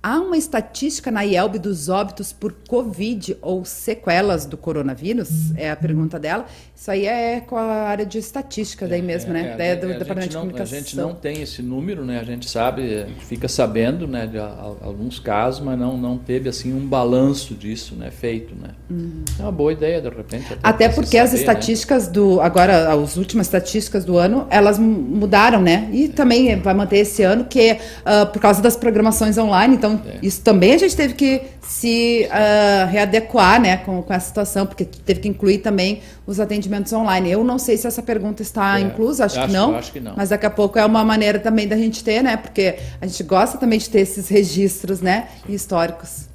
[0.00, 5.52] Há uma estatística na IELB dos óbitos por Covid ou sequelas do coronavírus?
[5.56, 6.46] É a pergunta dela.
[6.74, 9.56] Isso aí é com a área de estatística daí mesmo, né?
[9.58, 10.78] É, é, do é, Departamento de não, Comunicação.
[10.78, 12.20] A gente não tem esse número, né?
[12.20, 16.48] A gente sabe, a gente fica sabendo, né, de alguns casos, mas não, não teve
[16.48, 18.68] assim um balanço disso, né, feito, né?
[18.88, 19.24] Uhum.
[19.36, 20.52] É uma boa ideia de repente.
[20.52, 21.38] Até, até porque saber, as né?
[21.40, 22.12] estatísticas né?
[22.12, 25.88] do agora as últimas estatísticas do ano elas mudaram, né?
[25.92, 30.18] E também vai manter esse ano que uh, por causa das programações online, então é.
[30.22, 34.84] isso também a gente teve que se uh, readequar, né, com, com essa situação, porque
[34.84, 37.30] teve que incluir também os atendimentos online.
[37.30, 40.00] Eu não sei se essa pergunta está é, inclusa, acho, acho, que não, acho que
[40.00, 40.14] não.
[40.16, 42.36] Mas daqui a pouco é uma maneira também da gente ter, né?
[42.36, 45.28] Porque a gente gosta também de ter esses registros, né?
[45.48, 46.28] Históricos.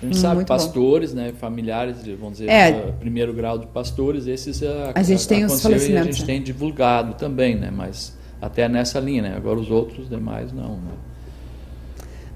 [0.00, 1.20] A gente hum, sabe, pastores, bom.
[1.20, 5.60] né, familiares, vamos dizer, é, primeiro grau de pastores, esses a, a gente tem os
[5.60, 6.08] falecimentos.
[6.08, 10.52] a gente tem divulgado também, né, mas até nessa linha, né, agora os outros demais
[10.52, 10.92] não, né.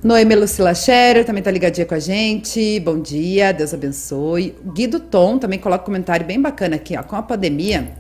[0.02, 2.80] Noemi Lucila Scherer também está ligadinha com a gente.
[2.80, 4.52] Bom dia, Deus abençoe.
[4.74, 6.96] Guido Tom também coloca um comentário bem bacana aqui.
[6.96, 7.04] Ó.
[7.04, 7.92] Com a pandemia,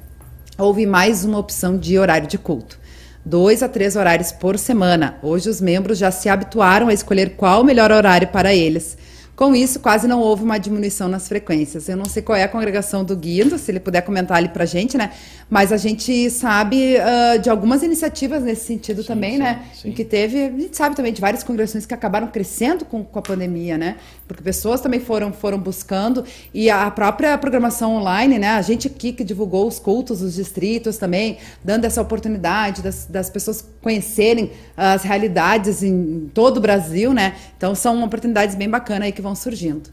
[0.58, 2.76] houve mais uma opção de horário de culto.
[3.24, 5.16] Dois a três horários por semana.
[5.22, 8.98] Hoje os membros já se habituaram a escolher qual o melhor horário para eles.
[9.34, 11.88] Com isso, quase não houve uma diminuição nas frequências.
[11.88, 14.64] Eu não sei qual é a congregação do Guindo, se ele puder comentar ali para
[14.64, 15.10] a gente, né?
[15.48, 19.62] Mas a gente sabe uh, de algumas iniciativas nesse sentido sim, também, sim, né?
[19.74, 19.88] Sim.
[19.88, 23.18] Em que teve, a gente sabe também de várias congregações que acabaram crescendo com, com
[23.18, 23.96] a pandemia, né?
[24.32, 26.24] Porque pessoas também foram, foram buscando
[26.54, 28.48] e a própria programação online, né?
[28.48, 33.28] A gente aqui que divulgou os cultos, os distritos também, dando essa oportunidade das, das
[33.28, 37.36] pessoas conhecerem as realidades em todo o Brasil, né?
[37.56, 39.90] Então são oportunidades bem bacanas aí que vão surgindo.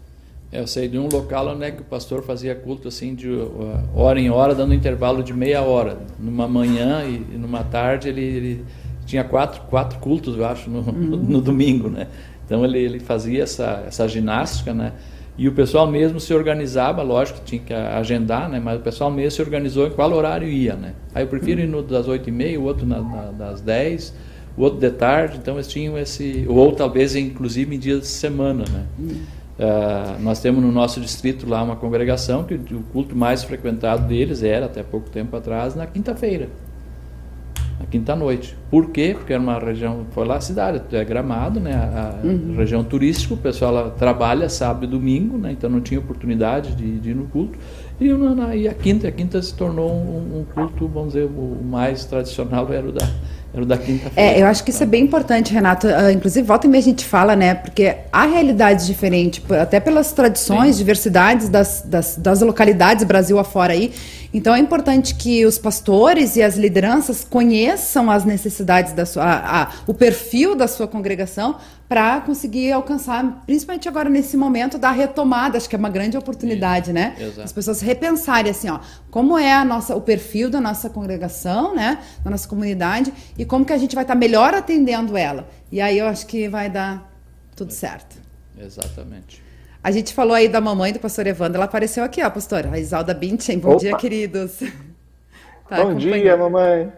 [0.51, 3.79] É, eu sei de um local onde é o pastor fazia culto assim de uh,
[3.93, 5.99] hora em hora, dando um intervalo de meia hora.
[6.17, 8.65] Numa manhã e, numa tarde ele, ele,
[9.05, 10.91] tinha quatro, quatro cultos, eu acho, no, uhum.
[10.91, 12.07] no, no domingo, né?
[12.49, 14.93] Então ele, ele fazia essa, essa ginástica, né?
[15.37, 18.59] E o pessoal mesmo se organizava, lógico que tinha que agendar, né?
[18.59, 20.93] Mas o pessoal mesmo se organizou em qual horário ia, né?
[21.13, 24.15] Aí eu prefiro ir no das oito e meia, o outro na, na, das dez,
[24.57, 25.37] o outro de tarde.
[25.37, 26.43] Então eles tinham esse...
[26.49, 28.85] Ou talvez, inclusive, em dias de semana, né?
[29.59, 34.41] Uh, nós temos no nosso distrito lá uma congregação que o culto mais frequentado deles
[34.41, 36.49] era, até pouco tempo atrás, na quinta-feira.
[37.79, 38.57] Na quinta-noite.
[38.69, 39.15] Por quê?
[39.17, 41.73] Porque era uma região, foi lá a cidade, é gramado, né?
[41.73, 42.53] A, uhum.
[42.57, 45.53] região turística, o pessoal trabalha sábado e domingo, né?
[45.53, 47.57] Então não tinha oportunidade de, de ir no culto.
[47.99, 51.63] E, na, e a quinta, a quinta se tornou um, um culto, vamos dizer, o
[51.63, 53.05] mais tradicional era o da,
[53.53, 54.37] era o da quinta-feira.
[54.37, 55.87] É, eu acho que isso é bem importante, Renato.
[55.87, 57.55] Uh, inclusive, volta e meia a gente fala, né?
[57.55, 60.79] Porque há realidades diferentes, até pelas tradições, Sim.
[60.79, 63.91] diversidades das, das, das localidades Brasil afora aí.
[64.33, 69.63] Então é importante que os pastores e as lideranças conheçam as necessidades da sua, a,
[69.63, 71.55] a, o perfil da sua congregação
[71.87, 76.93] para conseguir alcançar, principalmente agora nesse momento da retomada, acho que é uma grande oportunidade,
[76.93, 77.15] né?
[77.19, 77.41] Exato.
[77.41, 81.97] As pessoas repensarem assim, ó, como é a nossa, o perfil da nossa congregação, né,
[82.23, 85.49] da nossa comunidade e como que a gente vai estar tá melhor atendendo ela.
[85.71, 87.11] E aí eu acho que vai dar
[87.55, 88.17] tudo certo.
[88.55, 89.48] Exatamente.
[89.81, 92.79] A gente falou aí da mamãe do pastor Evandro, ela apareceu aqui, ó, pastora, a
[92.79, 93.59] Isalda Binchen.
[93.59, 93.79] Bom Opa.
[93.79, 94.59] dia, queridos.
[95.69, 96.91] Tá Bom dia, mamãe.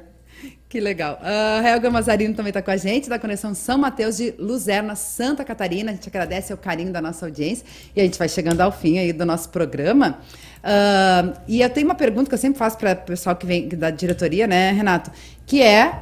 [0.69, 1.19] Que legal.
[1.21, 5.43] Uh, Helga Mazarino também está com a gente, da Conexão São Mateus de Luzerna, Santa
[5.43, 5.91] Catarina.
[5.91, 8.97] A gente agradece o carinho da nossa audiência e a gente vai chegando ao fim
[8.97, 10.19] aí do nosso programa.
[10.63, 13.67] Uh, e eu tenho uma pergunta que eu sempre faço para o pessoal que vem
[13.67, 15.11] da diretoria, né, Renato?
[15.45, 15.93] Que é,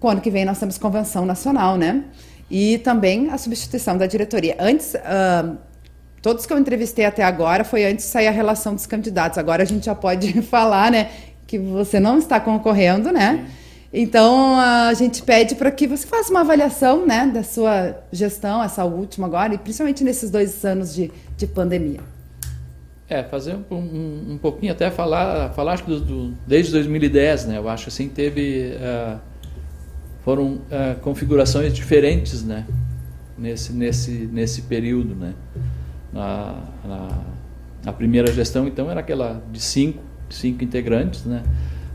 [0.00, 2.02] quando que vem nós temos convenção nacional, né?
[2.50, 4.56] E também a substituição da diretoria.
[4.58, 4.94] Antes...
[4.94, 5.56] Uh,
[6.22, 9.38] Todos que eu entrevistei até agora foi antes de sair a relação dos candidatos.
[9.38, 11.10] Agora a gente já pode falar, né,
[11.48, 13.44] que você não está concorrendo, né?
[13.92, 18.84] Então a gente pede para que você faça uma avaliação, né, da sua gestão, essa
[18.84, 22.00] última agora, e principalmente nesses dois anos de, de pandemia.
[23.08, 27.46] É, fazer um, um, um pouquinho, até falar, falar acho que do, do, desde 2010,
[27.46, 27.58] né?
[27.58, 29.18] Eu acho assim teve uh,
[30.24, 32.64] foram uh, configurações diferentes, né?
[33.36, 35.34] Nesse nesse nesse período, né?
[36.12, 36.54] Na,
[36.84, 37.08] na,
[37.84, 41.42] na, primeira gestão, então, era aquela de cinco, cinco integrantes, né?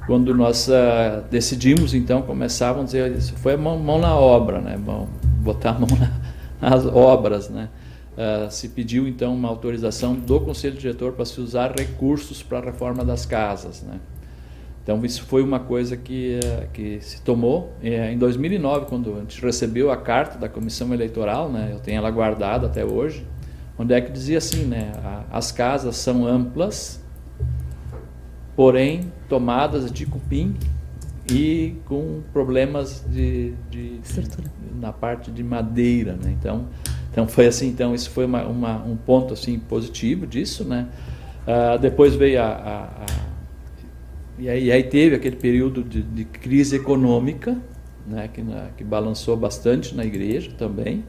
[0.08, 4.62] Quando nós uh, decidimos, então, começar, vamos dizer, isso foi a mão, mão na obra,
[4.62, 4.78] né?
[4.78, 5.08] Bom,
[5.42, 6.12] botar a mão na,
[6.70, 7.70] nas obras, né?
[8.14, 12.62] Uh, se pediu, então, uma autorização do Conselho Diretor para se usar recursos para a
[12.62, 14.00] reforma das casas, né?
[14.82, 17.74] Então, isso foi uma coisa que, uh, que se tomou.
[17.84, 21.72] em 2009, quando a gente recebeu a carta da Comissão Eleitoral, né?
[21.74, 23.26] Eu tenho ela guardada até hoje,
[23.78, 24.92] onde é que dizia assim, né?
[25.32, 27.02] As casas são amplas
[28.58, 30.56] porém tomadas de cupim
[31.32, 34.28] e com problemas de, de, de
[34.80, 36.36] na parte de madeira, né?
[36.40, 36.66] Então,
[37.12, 40.88] então foi assim, então isso foi uma, uma, um ponto assim positivo disso, né?
[41.44, 43.06] Uh, depois veio a, a, a
[44.40, 47.58] e, aí, e aí, teve aquele período de, de crise econômica,
[48.08, 48.28] né?
[48.28, 51.04] Que, na, que balançou bastante na igreja também.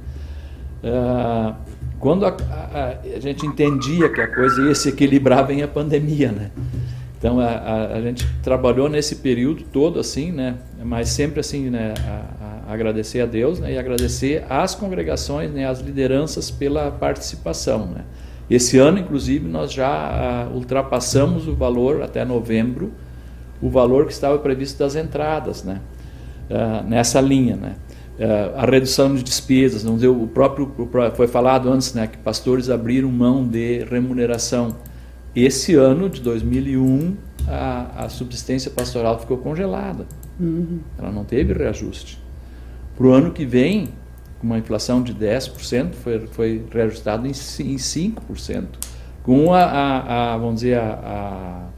[0.82, 1.54] Uh,
[1.98, 6.30] quando a, a, a, gente entendia que a coisa ia se equilibrar, vem a pandemia,
[6.30, 6.50] né?
[7.18, 10.56] Então a, a, a, gente trabalhou nesse período todo assim, né?
[10.82, 11.94] Mas sempre assim, né?
[12.06, 13.72] A, agradecer a Deus né?
[13.72, 15.66] e agradecer às congregações, né?
[15.66, 18.04] Às lideranças pela participação, né?
[18.48, 22.92] Esse ano, inclusive, nós já ultrapassamos o valor até novembro,
[23.60, 25.80] o valor que estava previsto das entradas, né?
[26.48, 27.74] Uh, nessa linha, né?
[28.56, 30.72] A redução de despesas, não dizer, o próprio
[31.14, 32.06] foi falado antes, né?
[32.06, 34.74] Que pastores abriram mão de remuneração
[35.34, 37.16] esse ano de 2001,
[37.46, 40.06] a, a subsistência pastoral ficou congelada.
[40.40, 40.80] Uhum.
[40.98, 42.18] Ela não teve reajuste.
[42.96, 43.90] Para o ano que vem,
[44.40, 48.66] com uma inflação de 10%, foi, foi reajustado em, em 5%.
[49.22, 51.68] Com a, a, a vamos dizer, a,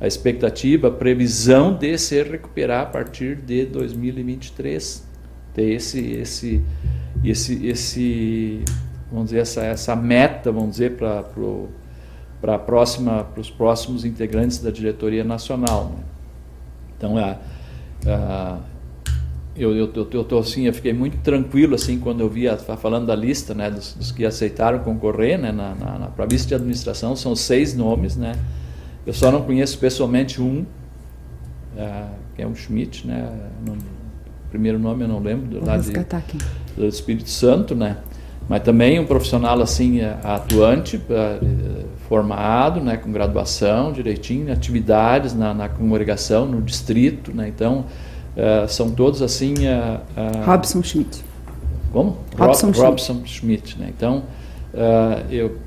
[0.00, 5.07] a, a expectativa, a previsão de se recuperar a partir de 2023.
[5.54, 6.62] Ter esse, esse,
[7.24, 8.64] esse, esse
[9.10, 11.24] vamos dizer, essa, essa meta, vamos dizer, para
[12.40, 15.86] para próxima para os próximos integrantes da diretoria nacional.
[15.86, 16.02] Né?
[16.96, 17.38] Então é,
[18.06, 18.78] é
[19.58, 23.06] eu, eu, eu, eu, tô, assim, eu fiquei muito tranquilo assim quando eu via falando
[23.06, 26.48] da lista né, dos, dos que aceitaram concorrer né, na, na, na para a lista
[26.48, 28.36] de administração são seis nomes né
[29.04, 30.64] eu só não conheço pessoalmente um
[31.76, 32.04] é,
[32.36, 33.36] que é o Schmidt né
[33.66, 33.76] no,
[34.50, 35.92] primeiro nome eu não lembro do, lá de,
[36.76, 37.98] do Espírito Santo né
[38.48, 41.38] mas também um profissional assim é, atuante, é,
[42.08, 47.84] formado, né, com graduação direitinho, atividades na, na congregação, no distrito, né, então
[48.34, 49.52] uh, são todos assim.
[49.52, 51.22] Uh, uh, Robson Schmidt.
[51.92, 52.16] Como?
[52.38, 53.78] Robson, Rob, Robson Schmidt.
[53.78, 54.24] Né, então
[55.30, 55.58] eu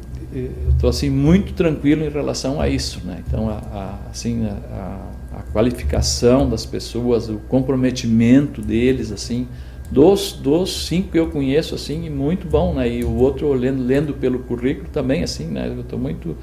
[0.69, 5.10] estou assim muito tranquilo em relação a isso, né, então a, a assim a
[5.51, 9.47] qualificação das pessoas, o comprometimento deles, assim
[9.91, 12.87] dos, dos cinco que eu conheço, assim, muito bom, né?
[12.87, 15.67] E o outro, lendo, lendo pelo currículo também, assim, né?
[15.67, 16.37] Eu estou muito,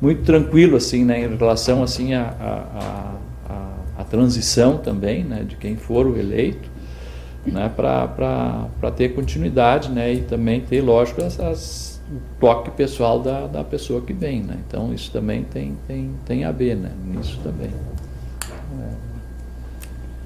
[0.00, 1.24] muito tranquilo, assim, né?
[1.24, 3.14] Em relação, assim, a, a,
[3.48, 5.44] a, a transição também, né?
[5.48, 6.68] De quem for o eleito,
[7.46, 7.70] né?
[7.74, 10.12] Para ter continuidade, né?
[10.12, 14.58] E também ter, lógico, o toque pessoal da, da pessoa que vem, né?
[14.66, 16.90] Então, isso também tem, tem, tem a ver, né?
[17.06, 17.70] Nisso também.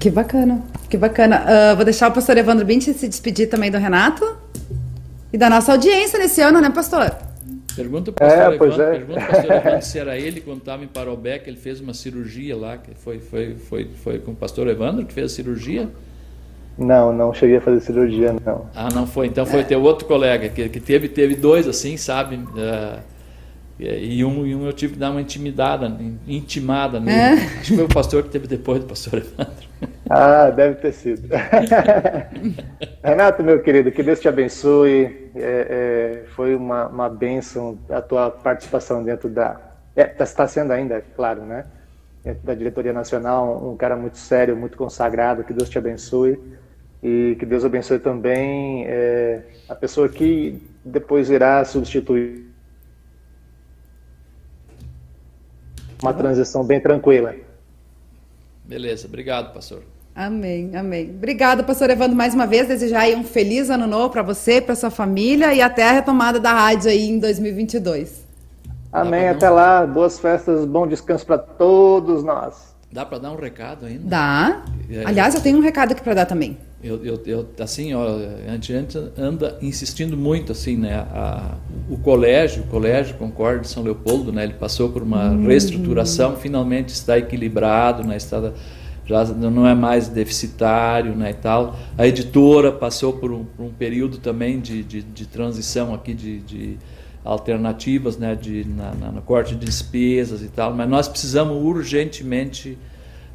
[0.03, 1.45] Que bacana, que bacana.
[1.45, 4.35] Uh, vou deixar o pastor Evandro Binti se despedir também do Renato
[5.31, 7.09] e da nossa audiência nesse ano, né, pastor?
[7.73, 8.91] Pergunta para o pastor, é, Evandro, é.
[8.97, 12.53] pergunta pastor Evandro se era ele quando estava em Parobé, que ele fez uma cirurgia
[12.53, 15.87] lá, que foi, foi, foi, foi com o pastor Evandro que fez a cirurgia?
[16.77, 18.65] Não, não cheguei a fazer cirurgia, não.
[18.75, 19.27] Ah, não foi.
[19.27, 22.35] Então foi teu outro colega, que, que teve, teve dois assim, sabe?
[22.35, 22.99] Uh,
[23.83, 25.91] e um, e um eu tive que dar uma intimidada,
[26.27, 27.17] intimada nele.
[27.17, 27.33] É?
[27.33, 29.73] Acho que foi o pastor que teve depois do pastor Evandro.
[30.09, 31.27] Ah, deve ter sido.
[33.03, 35.31] Renato, meu querido, que Deus te abençoe.
[35.35, 39.59] É, é, foi uma, uma bênção a tua participação dentro da.
[39.95, 41.65] É, está tá sendo ainda, claro, né?
[42.23, 45.43] Dentro da diretoria nacional, um cara muito sério, muito consagrado.
[45.43, 46.37] Que Deus te abençoe.
[47.01, 52.52] E que Deus abençoe também é, a pessoa que depois irá substituir
[56.03, 57.33] uma transição bem tranquila.
[58.65, 59.83] Beleza, obrigado, pastor.
[60.13, 61.09] Amém, amém.
[61.09, 62.67] Obrigada, pastor Evandro, mais uma vez.
[62.67, 66.39] Desejar aí um feliz ano novo para você, para sua família e até a retomada
[66.39, 68.21] da rádio aí em 2022.
[68.91, 69.55] Amém, até um...
[69.55, 69.87] lá.
[69.87, 72.75] Boas festas, bom descanso para todos nós.
[72.91, 74.03] Dá para dar um recado ainda?
[74.03, 74.63] Dá.
[74.87, 76.59] É, Aliás, eu tenho um recado aqui para dar também.
[76.83, 78.73] Eu, eu, eu, assim, ó, a gente
[79.17, 80.95] anda insistindo muito, assim, né?
[80.95, 81.55] A,
[81.89, 84.43] o colégio, o colégio Concorde de São Leopoldo, né?
[84.43, 85.47] Ele passou por uma uhum.
[85.47, 88.17] reestruturação, finalmente está equilibrado, né?
[88.17, 88.51] Está,
[89.05, 91.31] já não é mais deficitário, né?
[91.31, 91.77] E tal.
[91.97, 96.41] A editora passou por um, por um período também de, de, de, transição aqui de,
[96.41, 96.77] de
[97.23, 98.35] alternativas, né?
[98.35, 100.73] De na, na, no corte de despesas e tal.
[100.73, 102.77] Mas nós precisamos urgentemente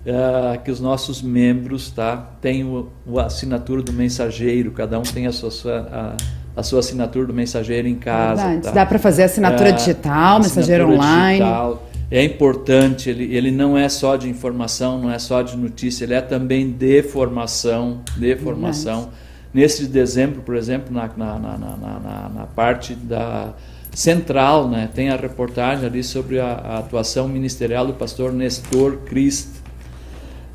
[0.06, 5.32] uh, que os nossos membros tá, tenham a assinatura do mensageiro, cada um tem a
[5.32, 5.50] sua,
[5.90, 6.16] a,
[6.56, 8.60] a sua assinatura do mensageiro em casa.
[8.60, 8.70] Tá?
[8.70, 11.38] Dá para fazer assinatura uh, digital, mensageiro online.
[11.38, 11.88] Digital.
[12.10, 16.14] É importante, ele, ele não é só de informação, não é só de notícia, ele
[16.14, 19.00] é também de formação, de formação.
[19.00, 19.28] Verdade.
[19.52, 23.52] Nesse de dezembro, por exemplo, na, na, na, na, na parte da
[23.92, 24.88] central, né?
[24.94, 29.48] Tem a reportagem ali sobre a, a atuação ministerial do pastor Nestor Christ.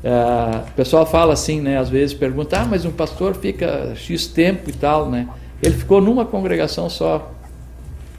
[0.04, 1.78] É, o pessoal fala assim, né?
[1.78, 5.26] Às vezes pergunta, ah, mas um pastor fica x tempo e tal, né?
[5.62, 7.32] Ele ficou numa congregação só.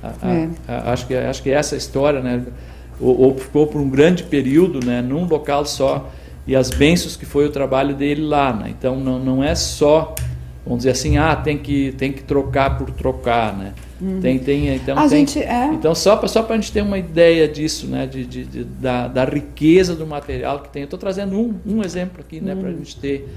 [0.01, 0.49] A, é.
[0.67, 2.43] a, acho que acho que essa história, né?
[2.99, 4.99] Ou, ou, ficou por um grande período, né?
[4.99, 6.09] Num local só
[6.47, 8.69] e as bênçãos que foi o trabalho dele lá, né?
[8.69, 10.15] Então não, não é só
[10.65, 13.73] vamos dizer assim, ah, tem que tem que trocar por trocar, né?
[14.01, 14.19] Uhum.
[14.19, 15.67] Tem, tem, então, a tem, gente, é.
[15.67, 19.07] então só para só a gente ter uma ideia disso, né, de, de, de da,
[19.07, 20.81] da, riqueza do material que tem.
[20.81, 22.59] Eu estou trazendo um, um exemplo aqui, né, uhum.
[22.59, 23.27] para a gente ter.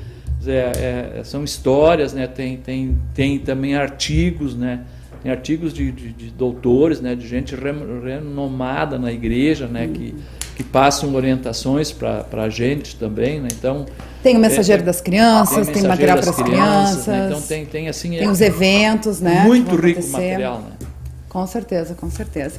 [0.47, 4.85] É, é, são histórias, né, tem, tem, tem também artigos, né,
[5.23, 9.93] tem artigos de, de, de doutores, né, de gente renomada na igreja, né, uhum.
[9.93, 10.15] que,
[10.59, 13.87] que passam orientações para a gente também, né, então
[14.21, 17.07] tem o mensageiro é, das crianças, tem, tem material para as crianças.
[17.07, 17.27] Né?
[17.29, 18.11] Então tem, tem assim.
[18.11, 19.45] Tem é, os eventos, né?
[19.45, 20.89] Muito rico o material, né?
[21.29, 22.57] Com certeza, com certeza.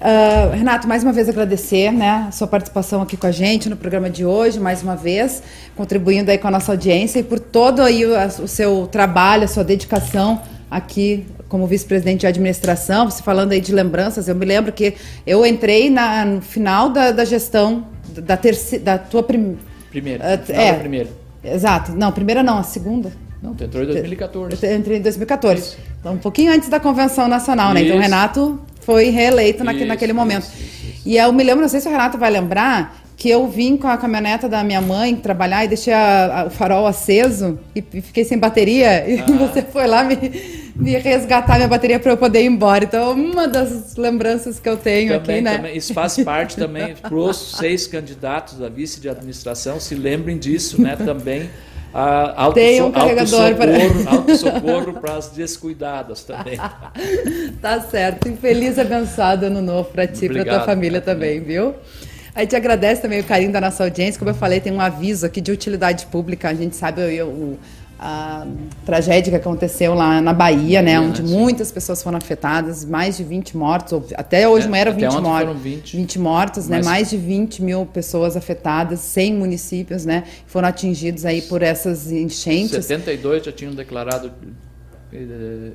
[0.00, 3.76] Uh, Renato, mais uma vez agradecer né, a sua participação aqui com a gente no
[3.76, 5.42] programa de hoje, mais uma vez,
[5.76, 9.48] contribuindo aí com a nossa audiência e por todo aí o, o seu trabalho, a
[9.48, 10.40] sua dedicação
[10.70, 14.94] aqui como vice-presidente de administração, você falando aí de lembranças, eu me lembro que
[15.26, 19.58] eu entrei na, no final da, da gestão da, terceira, da tua primeira
[19.90, 20.24] Primeira.
[20.24, 21.10] Uh, é, primeira.
[21.44, 21.92] Exato.
[21.92, 23.12] Não, primeira não, a segunda.
[23.42, 24.64] Não, tu entrou em 2014.
[24.64, 25.60] Eu entrei em 2014.
[25.60, 25.78] Isso.
[26.00, 27.82] Então, um pouquinho antes da Convenção Nacional, né?
[27.82, 30.44] Então, o Renato foi reeleito naquele, naquele momento.
[30.44, 33.46] Isso, isso, e eu me lembro, não sei se o Renato vai lembrar, que eu
[33.46, 37.58] vim com a caminhoneta da minha mãe trabalhar e deixei a, a, o farol aceso
[37.74, 39.08] e, e, fiquei sem bateria.
[39.08, 39.26] E ah.
[39.38, 40.16] você foi lá me,
[40.74, 42.84] me resgatar minha bateria para eu poder ir embora.
[42.84, 45.56] Então, uma das lembranças que eu tenho também, aqui, né?
[45.56, 50.38] Também, isso faz parte também para os seis candidatos da vice de administração, se lembrem
[50.38, 50.96] disso, né?
[50.96, 51.48] Também.
[51.94, 56.58] A auto, Tem um carregador para socorro para as descuidadas também.
[57.60, 58.28] tá certo.
[58.28, 61.74] E feliz abençoado ano novo para ti e para tua família também, viu?
[62.34, 64.18] A gente agradece também o carinho da nossa audiência.
[64.18, 66.48] Como eu falei, tem um aviso aqui de utilidade pública.
[66.48, 67.58] A gente sabe eu, eu,
[68.00, 68.46] a
[68.86, 70.98] tragédia que aconteceu lá na Bahia, né?
[70.98, 75.20] Onde muitas pessoas foram afetadas, mais de 20 mortos, até hoje é, não eram 20
[75.20, 75.62] mortos.
[75.62, 75.96] 20.
[75.96, 76.82] 20 mortos, né?
[76.82, 80.24] Mais de 20 mil pessoas afetadas, 100 municípios, né?
[80.46, 82.70] Foram atingidos aí por essas enchentes.
[82.72, 84.32] 72 já tinham declarado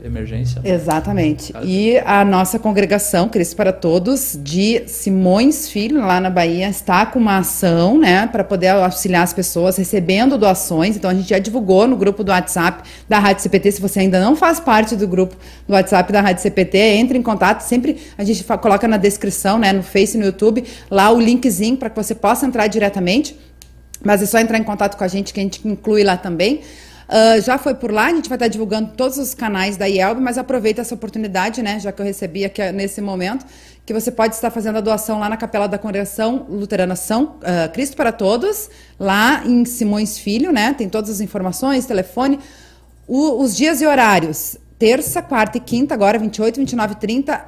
[0.03, 0.61] emergência.
[0.61, 0.71] Né?
[0.71, 1.53] Exatamente.
[1.63, 7.19] E a nossa congregação, Cristo para Todos, de Simões Filho, lá na Bahia, está com
[7.19, 10.95] uma ação, né, para poder auxiliar as pessoas recebendo doações.
[10.95, 13.73] Então a gente já divulgou no grupo do WhatsApp da Rádio CPT.
[13.73, 15.35] Se você ainda não faz parte do grupo
[15.67, 17.61] do WhatsApp da Rádio CPT, entre em contato.
[17.61, 21.89] Sempre a gente coloca na descrição, né, no Face, no YouTube, lá o linkzinho para
[21.89, 23.37] que você possa entrar diretamente.
[24.03, 26.61] Mas é só entrar em contato com a gente que a gente inclui lá também.
[27.07, 30.19] Uh, já foi por lá, a gente vai estar divulgando todos os canais da IELB,
[30.19, 33.45] mas aproveita essa oportunidade, né, já que eu recebi aqui ah, nesse momento,
[33.85, 37.71] que você pode estar fazendo a doação lá na Capela da Congregação Luterana São uh,
[37.71, 42.39] Cristo para Todos, lá em Simões Filho, né, tem todas as informações, telefone,
[43.07, 47.45] o, os dias e horários, terça, quarta e quinta, agora 28, 29 e 30,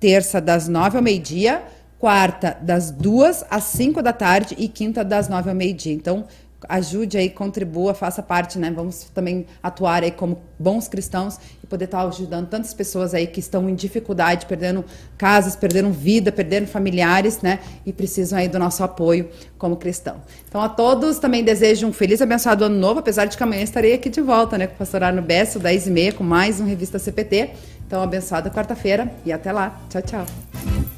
[0.00, 1.62] terça das 9 ao meio-dia,
[1.96, 5.94] quarta das 2 às 5 da tarde e quinta das 9 ao meio-dia.
[5.94, 6.26] Então,
[6.68, 8.70] ajude aí, contribua, faça parte, né?
[8.70, 13.40] Vamos também atuar aí como bons cristãos e poder estar ajudando tantas pessoas aí que
[13.40, 14.84] estão em dificuldade, perdendo
[15.16, 17.60] casas, perdendo vida, perdendo familiares, né?
[17.84, 20.16] E precisam aí do nosso apoio como cristão.
[20.48, 23.62] Então a todos também desejo um feliz e abençoado ano novo, apesar de que amanhã
[23.62, 24.66] estarei aqui de volta, né?
[24.66, 27.50] Com o pastor Arno Besso, 10 e meia, com mais um Revista CPT.
[27.86, 29.80] Então abençoada quarta-feira e até lá.
[29.90, 30.93] Tchau, tchau.